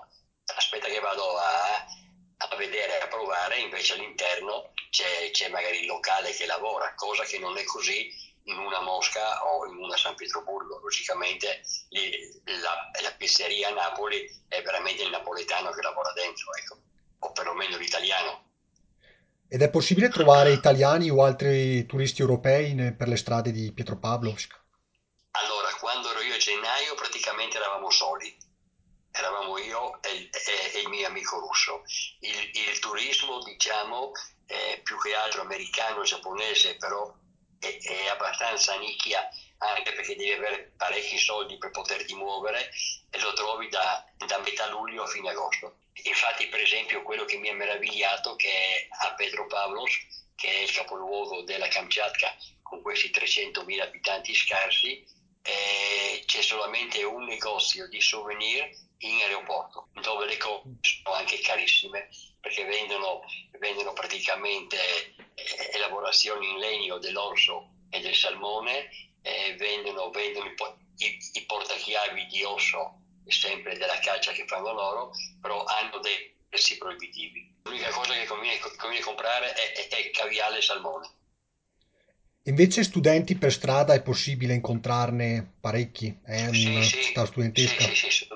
aspetta 0.56 0.88
che 0.88 1.00
vado 1.00 1.38
a, 1.38 1.86
a 2.38 2.56
vedere, 2.58 3.00
a 3.00 3.08
provare, 3.08 3.60
invece 3.60 3.94
all'interno 3.94 4.72
c'è, 4.90 5.30
c'è 5.32 5.50
magari 5.50 5.80
il 5.80 5.86
locale 5.86 6.32
che 6.32 6.46
lavora, 6.46 6.94
cosa 6.96 7.24
che 7.24 7.40
non 7.40 7.58
è 7.58 7.64
così 7.64 8.08
in 8.44 8.58
una 8.58 8.82
Mosca 8.82 9.46
o 9.46 9.66
in 9.68 9.78
una 9.78 9.98
San 9.98 10.16
Pietroburgo. 10.16 10.80
Logicamente 10.80 11.62
la, 12.62 12.90
la, 13.02 13.12
pizzeria 13.18 13.70
a 13.70 13.74
Napoli 13.74 14.28
è 14.48 14.62
veramente 14.62 15.04
il 15.04 15.10
napoletano 15.10 15.72
che 15.72 15.82
lavora 15.82 16.12
dentro, 16.14 16.54
ecco. 16.56 16.78
o 17.20 17.32
perlomeno 17.32 17.78
l'italiano. 17.78 18.48
Ed 19.48 19.62
è 19.62 19.70
possibile 19.70 20.10
trovare 20.10 20.52
italiani 20.52 21.10
o 21.10 21.24
altri 21.24 21.86
turisti 21.86 22.22
europei 22.22 22.94
per 22.94 23.08
le 23.08 23.18
strade 23.18 23.52
di 23.52 23.72
Pietropavlovsk? 23.72 24.58
Allora, 25.32 25.70
quando 25.80 26.12
ero 26.12 26.22
io 26.22 26.36
a 26.36 26.38
gennaio 26.38 26.94
praticamente 26.94 27.58
eravamo 27.58 27.90
soli, 27.90 28.36
eravamo 29.12 29.58
io 29.58 30.02
e, 30.04 30.30
e, 30.32 30.78
e 30.78 30.82
il 30.82 30.90
mio 30.90 31.08
amico 31.08 31.40
russo. 31.40 31.82
Il, 32.20 32.52
il 32.54 32.80
turismo, 32.80 33.42
diciamo, 33.44 34.12
più 34.84 34.98
che 34.98 35.14
altro 35.14 35.42
americano, 35.42 36.02
giapponese, 36.02 36.76
però 36.78 37.14
è, 37.60 38.08
abbastanza 38.08 38.78
nicchia 38.78 39.28
anche 39.58 39.92
perché 39.94 40.16
devi 40.16 40.32
avere 40.32 40.72
parecchi 40.78 41.18
soldi 41.18 41.58
per 41.58 41.72
poterti 41.72 42.16
muovere 42.16 42.72
e 43.10 43.20
lo 43.20 43.34
trovi 43.34 43.68
da, 43.68 44.04
da 44.16 44.40
metà 44.40 44.68
luglio 44.68 45.04
a 45.04 45.08
fine 45.08 45.30
agosto. 45.30 45.80
Infatti, 46.04 46.48
per 46.48 46.62
esempio, 46.62 47.02
quello 47.02 47.26
che 47.26 47.38
mi 47.38 47.50
ha 47.50 47.54
meravigliato 47.54 48.36
che 48.36 48.50
è 48.50 48.88
a 49.04 49.14
Petropavlovsk, 49.16 50.06
che 50.36 50.50
è 50.50 50.62
il 50.62 50.72
capoluogo 50.72 51.42
della 51.42 51.68
Kamchatka 51.68 52.34
con 52.62 52.82
questi 52.82 53.10
300.000 53.10 53.82
abitanti 53.82 54.34
scarsi, 54.34 55.04
eh, 55.42 56.24
c'è 56.26 56.42
solamente 56.42 57.04
un 57.04 57.26
negozio 57.26 57.88
di 57.90 58.00
souvenir 58.00 58.70
in 59.00 59.22
aeroporto, 59.22 59.90
dove 60.02 60.26
le 60.26 60.38
cose 60.38 60.78
sono 60.82 61.16
anche 61.16 61.40
carissime 61.40 62.10
perché 62.40 62.66
vendono, 62.66 63.22
vendono 63.60 63.94
praticamente 63.94 64.78
eh, 65.16 65.72
elaborazioni 65.74 66.50
in 66.50 66.58
legno 66.58 66.98
dell'orso 66.98 67.70
e 67.90 68.00
del 68.00 68.16
salmone, 68.16 68.90
eh, 69.22 69.56
vendono, 69.58 70.10
vendono 70.10 70.48
i, 70.48 70.54
i, 71.06 71.18
i, 71.34 71.46
portachiavi 71.46 72.28
di 72.28 72.44
osso, 72.44 72.98
sempre 73.28 73.78
della 73.78 74.00
caccia 74.00 74.32
che 74.32 74.46
fanno 74.48 74.74
loro, 74.74 75.12
però 75.42 75.64
hanno 75.64 76.00
dei 76.00 76.34
prezzi 76.48 76.78
proibitivi. 76.78 77.58
L'unica 77.64 77.90
cosa 77.90 78.14
che 78.14 78.26
conviene, 78.26 78.60
conviene 78.78 79.04
comprare 79.04 79.54
è, 79.54 79.72
è, 79.74 79.88
è 79.88 80.10
caviale 80.12 80.58
e 80.58 80.62
salmone. 80.62 81.10
Invece 82.44 82.84
studenti 82.84 83.36
per 83.36 83.52
strada 83.52 83.94
è 83.94 84.02
possibile 84.02 84.54
incontrarne 84.54 85.56
parecchi, 85.60 86.20
è 86.24 86.50
Sì, 86.52 86.68
una 86.68 86.82
sì, 86.82 87.02
città 87.04 87.26
studentesca. 87.26 87.84
sì, 87.84 87.96
sì, 87.96 88.10
sì. 88.10 88.28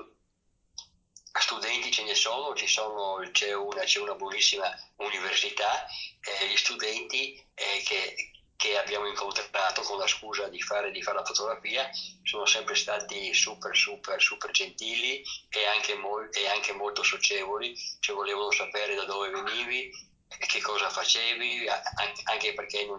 Studenti 1.44 1.90
ce 1.92 2.02
ne 2.04 2.14
sono, 2.14 2.54
sono- 2.56 3.20
c'è 3.30 3.52
una, 3.54 3.82
c'è 3.82 3.98
una 4.00 4.14
buonissima 4.14 4.66
università, 4.96 5.84
e 6.20 6.46
gli 6.48 6.56
studenti 6.56 7.34
eh, 7.54 7.82
che, 7.84 8.14
che 8.56 8.78
abbiamo 8.78 9.06
incontrato 9.06 9.82
con 9.82 9.98
la 9.98 10.06
scusa 10.06 10.48
di 10.48 10.60
fare, 10.60 10.90
di 10.90 11.02
fare 11.02 11.18
la 11.18 11.24
fotografia 11.24 11.88
sono 12.22 12.46
sempre 12.46 12.74
stati 12.74 13.34
super, 13.34 13.76
super, 13.76 14.20
super 14.22 14.50
gentili 14.52 15.20
e 15.50 15.66
anche, 15.66 15.94
mol- 15.94 16.28
e 16.32 16.46
anche 16.48 16.72
molto 16.72 17.02
socievoli, 17.02 17.74
cioè 18.00 18.14
volevano 18.16 18.50
sapere 18.50 18.94
da 18.94 19.04
dove 19.04 19.28
venivi, 19.28 19.90
e 20.38 20.46
che 20.46 20.60
cosa 20.62 20.88
facevi, 20.88 21.66
anche 22.24 22.54
perché 22.54 22.84
non 22.86 22.98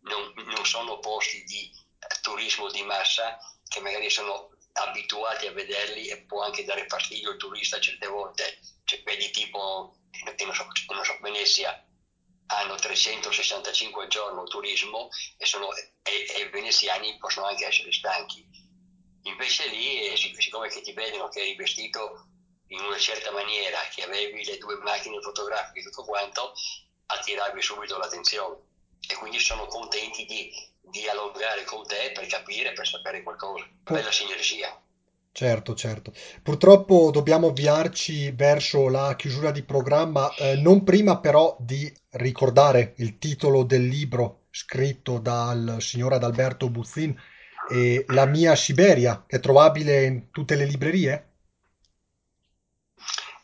non, 0.00 0.32
non 0.46 0.64
sono 0.64 0.98
posti 0.98 1.42
di 1.44 1.64
eh, 1.64 2.20
turismo 2.20 2.70
di 2.70 2.82
massa 2.82 3.36
che 3.68 3.80
magari 3.80 4.08
sono 4.10 4.48
abituati 4.76 5.46
a 5.46 5.52
vederli 5.52 6.08
e 6.08 6.22
può 6.24 6.42
anche 6.42 6.64
dare 6.64 6.86
fastidio 6.86 7.30
al 7.30 7.36
turista 7.36 7.80
certe 7.80 8.06
volte. 8.06 8.58
Cioè, 8.84 9.02
vedi 9.02 9.30
tipo, 9.30 9.96
non 10.24 10.54
so, 10.54 10.66
non 10.92 11.04
so, 11.04 11.16
Venezia 11.20 11.82
hanno 12.48 12.76
365 12.76 14.04
al 14.04 14.08
giorno 14.08 14.44
turismo 14.44 15.08
e, 15.36 15.46
sono, 15.46 15.72
e, 15.74 15.84
e 16.02 16.40
i 16.40 16.48
veneziani 16.50 17.16
possono 17.18 17.46
anche 17.46 17.66
essere 17.66 17.92
stanchi. 17.92 18.46
Invece 19.22 19.66
lì, 19.68 20.06
eh, 20.06 20.16
sic- 20.16 20.40
siccome 20.40 20.68
ti 20.68 20.92
vedono 20.92 21.28
che 21.28 21.40
eri 21.40 21.56
vestito 21.56 22.28
in 22.68 22.80
una 22.80 22.98
certa 22.98 23.30
maniera, 23.32 23.78
che 23.92 24.02
avevi 24.02 24.44
le 24.44 24.58
due 24.58 24.76
macchine 24.76 25.20
fotografiche 25.20 25.80
e 25.80 25.82
tutto 25.82 26.04
quanto, 26.04 26.52
attiravi 27.06 27.62
subito 27.62 27.96
l'attenzione 27.96 28.65
e 29.08 29.14
quindi 29.14 29.38
sono 29.38 29.66
contenti 29.66 30.24
di 30.24 30.50
dialogare 30.80 31.64
con 31.64 31.86
te 31.86 32.12
per 32.14 32.26
capire, 32.26 32.72
per 32.72 32.86
sapere 32.86 33.22
qualcosa. 33.22 33.64
Bella 33.82 34.12
sinergia. 34.12 34.80
Certo, 35.32 35.74
certo. 35.74 36.12
Purtroppo 36.42 37.10
dobbiamo 37.10 37.48
avviarci 37.48 38.30
verso 38.30 38.88
la 38.88 39.14
chiusura 39.16 39.50
di 39.50 39.62
programma, 39.62 40.34
eh, 40.34 40.56
non 40.56 40.82
prima 40.82 41.18
però 41.18 41.56
di 41.60 41.92
ricordare 42.12 42.94
il 42.98 43.18
titolo 43.18 43.62
del 43.62 43.86
libro 43.86 44.46
scritto 44.50 45.18
dal 45.18 45.76
signor 45.80 46.14
Adalberto 46.14 46.70
Buzzin, 46.70 47.14
e 47.68 48.04
La 48.08 48.26
mia 48.26 48.54
Siberia, 48.54 49.24
è 49.26 49.40
trovabile 49.40 50.04
in 50.04 50.30
tutte 50.30 50.54
le 50.54 50.64
librerie? 50.64 51.30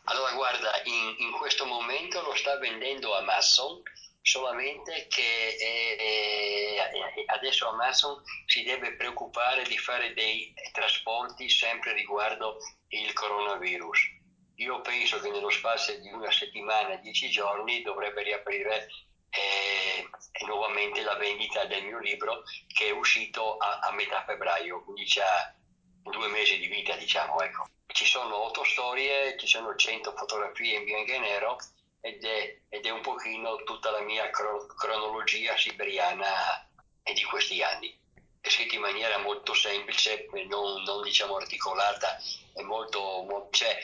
Allora, 0.05 0.33
guarda, 0.33 0.71
in, 0.85 1.25
in 1.27 1.31
questo 1.33 1.65
momento 1.65 2.21
lo 2.21 2.33
sta 2.35 2.57
vendendo 2.57 3.15
Amazon, 3.15 3.81
solamente 4.23 5.07
che 5.09 5.57
eh, 5.59 6.77
eh, 6.79 7.23
adesso 7.27 7.67
Amazon 7.67 8.23
si 8.45 8.63
deve 8.63 8.95
preoccupare 8.95 9.63
di 9.63 9.77
fare 9.77 10.13
dei 10.13 10.53
trasporti 10.71 11.49
sempre 11.49 11.93
riguardo 11.93 12.57
il 12.87 13.11
coronavirus. 13.11 14.21
Io 14.55 14.79
penso 14.81 15.19
che 15.19 15.29
nello 15.29 15.49
spazio 15.49 15.99
di 15.99 16.09
una 16.09 16.31
settimana, 16.31 16.95
dieci 16.95 17.29
giorni, 17.29 17.81
dovrebbe 17.81 18.23
riaprire 18.23 18.87
eh, 19.29 20.07
nuovamente 20.45 21.01
la 21.01 21.15
vendita 21.15 21.65
del 21.65 21.83
mio 21.83 21.99
libro 21.99 22.43
che 22.67 22.87
è 22.87 22.91
uscito 22.91 23.57
a, 23.57 23.79
a 23.79 23.91
metà 23.91 24.23
febbraio, 24.23 24.83
quindi 24.83 25.03
c'ha 25.05 25.53
due 26.01 26.27
mesi 26.29 26.57
di 26.59 26.67
vita, 26.67 26.95
diciamo, 26.95 27.41
ecco. 27.41 27.67
Ci 27.87 28.05
sono 28.05 28.45
otto 28.45 28.63
storie, 28.63 29.37
ci 29.37 29.47
sono 29.47 29.75
100 29.75 30.15
fotografie 30.15 30.77
in 30.77 30.85
bianco 30.85 31.11
e 31.11 31.19
nero 31.19 31.57
ed 32.05 32.21
è, 32.25 32.59
ed 32.67 32.85
è 32.85 32.89
un 32.89 32.99
pochino 32.99 33.55
tutta 33.63 33.89
la 33.89 34.01
mia 34.01 34.29
cro- 34.29 34.65
cronologia 34.65 35.55
siberiana 35.55 36.67
di 37.01 37.23
questi 37.23 37.63
anni. 37.63 37.97
È 38.41 38.49
scritto 38.49 38.75
in 38.75 38.81
maniera 38.81 39.17
molto 39.19 39.53
semplice, 39.53 40.27
non, 40.49 40.83
non 40.83 41.01
diciamo 41.01 41.37
articolata, 41.37 42.17
è 42.53 42.61
molto, 42.61 42.99
mo- 43.23 43.47
cioè, 43.51 43.77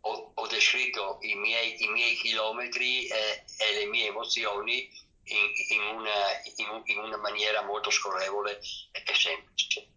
ho, 0.00 0.32
ho 0.34 0.46
descritto 0.48 1.16
i 1.22 1.34
miei, 1.34 1.82
i 1.82 1.88
miei 1.88 2.14
chilometri 2.16 3.06
eh, 3.06 3.44
e 3.58 3.72
le 3.72 3.86
mie 3.86 4.08
emozioni 4.08 4.90
in, 5.24 5.50
in 5.68 5.80
una, 5.96 6.42
in 6.56 6.82
in 6.86 6.98
una 6.98 7.16
maniera 7.16 7.62
molto 7.62 7.88
scorrevole 7.88 8.60
e 8.92 9.14
semplice. 9.14 9.91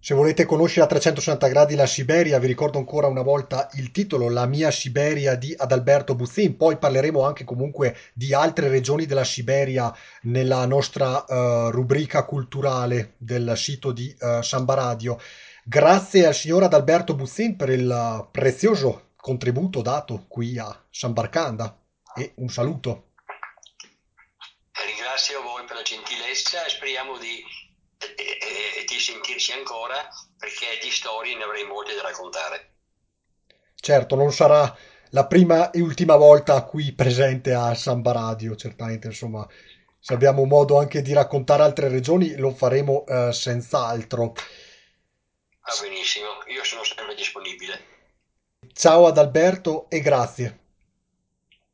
Se 0.00 0.14
volete 0.14 0.46
conoscere 0.46 0.84
a 0.84 0.88
360 0.88 1.48
gradi 1.48 1.74
la 1.74 1.84
Siberia, 1.84 2.38
vi 2.38 2.46
ricordo 2.46 2.78
ancora 2.78 3.08
una 3.08 3.22
volta 3.22 3.68
il 3.74 3.90
titolo, 3.90 4.30
La 4.30 4.46
mia 4.46 4.70
Siberia 4.70 5.34
di 5.34 5.52
Adalberto 5.56 6.14
Buzzin. 6.14 6.56
Poi 6.56 6.78
parleremo 6.78 7.24
anche 7.24 7.42
comunque 7.42 7.96
di 8.14 8.32
altre 8.32 8.68
regioni 8.68 9.06
della 9.06 9.24
Siberia 9.24 9.92
nella 10.22 10.64
nostra 10.66 11.24
eh, 11.24 11.70
rubrica 11.72 12.24
culturale 12.24 13.14
del 13.18 13.54
sito 13.56 13.90
di 13.90 14.14
eh, 14.18 14.40
Samba 14.40 14.74
Radio. 14.74 15.18
Grazie 15.64 16.26
al 16.26 16.34
signor 16.34 16.62
Adalberto 16.62 17.14
Buzzin 17.14 17.56
per 17.56 17.70
il 17.70 18.28
prezioso 18.30 19.08
contributo 19.16 19.82
dato 19.82 20.26
qui 20.28 20.58
a 20.58 20.84
Sambarcanda 20.90 21.76
e 22.14 22.32
un 22.36 22.48
saluto. 22.48 23.10
Ringrazio 24.86 25.42
voi 25.42 25.64
per 25.64 25.74
la 25.74 25.82
gentilezza 25.82 26.64
e 26.64 26.70
speriamo 26.70 27.18
di, 27.18 27.42
eh, 27.98 28.14
eh, 28.16 28.84
di 29.38 29.44
sentirci 29.44 29.52
ancora 29.52 30.08
perché 30.36 30.66
di 30.82 30.90
storie 30.90 31.36
ne 31.36 31.44
avrei 31.44 31.64
molte 31.64 31.94
da 31.94 32.02
raccontare. 32.02 32.72
Certo, 33.74 34.16
non 34.16 34.32
sarà 34.32 34.76
la 35.10 35.26
prima 35.26 35.70
e 35.70 35.80
ultima 35.80 36.16
volta 36.16 36.62
qui 36.64 36.92
presente 36.92 37.54
a 37.54 37.74
Samba 37.74 38.12
Radio, 38.12 38.56
certamente, 38.56 39.06
insomma, 39.06 39.46
se 40.00 40.12
abbiamo 40.12 40.44
modo 40.44 40.78
anche 40.78 41.00
di 41.00 41.12
raccontare 41.12 41.62
altre 41.62 41.88
regioni, 41.88 42.36
lo 42.36 42.50
faremo 42.50 43.06
eh, 43.06 43.32
senz'altro. 43.32 44.34
Va 44.34 45.74
benissimo, 45.80 46.26
io 46.46 46.64
sono 46.64 46.82
sempre 46.82 47.14
disponibile. 47.14 47.96
Ciao 48.72 49.06
ad 49.06 49.16
Alberto 49.16 49.88
e 49.88 50.00
grazie. 50.00 50.66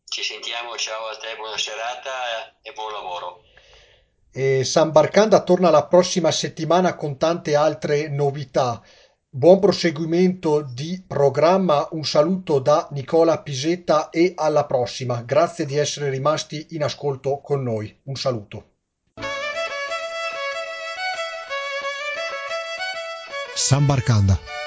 Ci 0.04 0.22
sentiamo, 0.22 0.76
ciao 0.76 1.06
a 1.06 1.16
te, 1.16 1.34
buona 1.36 1.58
serata 1.58 2.58
e 2.60 2.72
buon 2.72 2.92
lavoro. 2.92 3.23
E 4.36 4.64
Sambarcanda 4.64 5.44
torna 5.44 5.70
la 5.70 5.86
prossima 5.86 6.32
settimana 6.32 6.96
con 6.96 7.16
tante 7.16 7.54
altre 7.54 8.08
novità. 8.08 8.82
Buon 9.28 9.60
proseguimento 9.60 10.60
di 10.60 11.04
programma, 11.06 11.86
un 11.92 12.04
saluto 12.04 12.58
da 12.58 12.88
Nicola 12.90 13.40
Pisetta 13.42 14.10
e 14.10 14.32
alla 14.34 14.64
prossima. 14.66 15.22
Grazie 15.22 15.66
di 15.66 15.76
essere 15.76 16.10
rimasti 16.10 16.66
in 16.70 16.82
ascolto 16.82 17.40
con 17.40 17.62
noi. 17.62 17.96
Un 18.06 18.16
saluto. 18.16 18.70
Sambarcanda. 23.54 24.63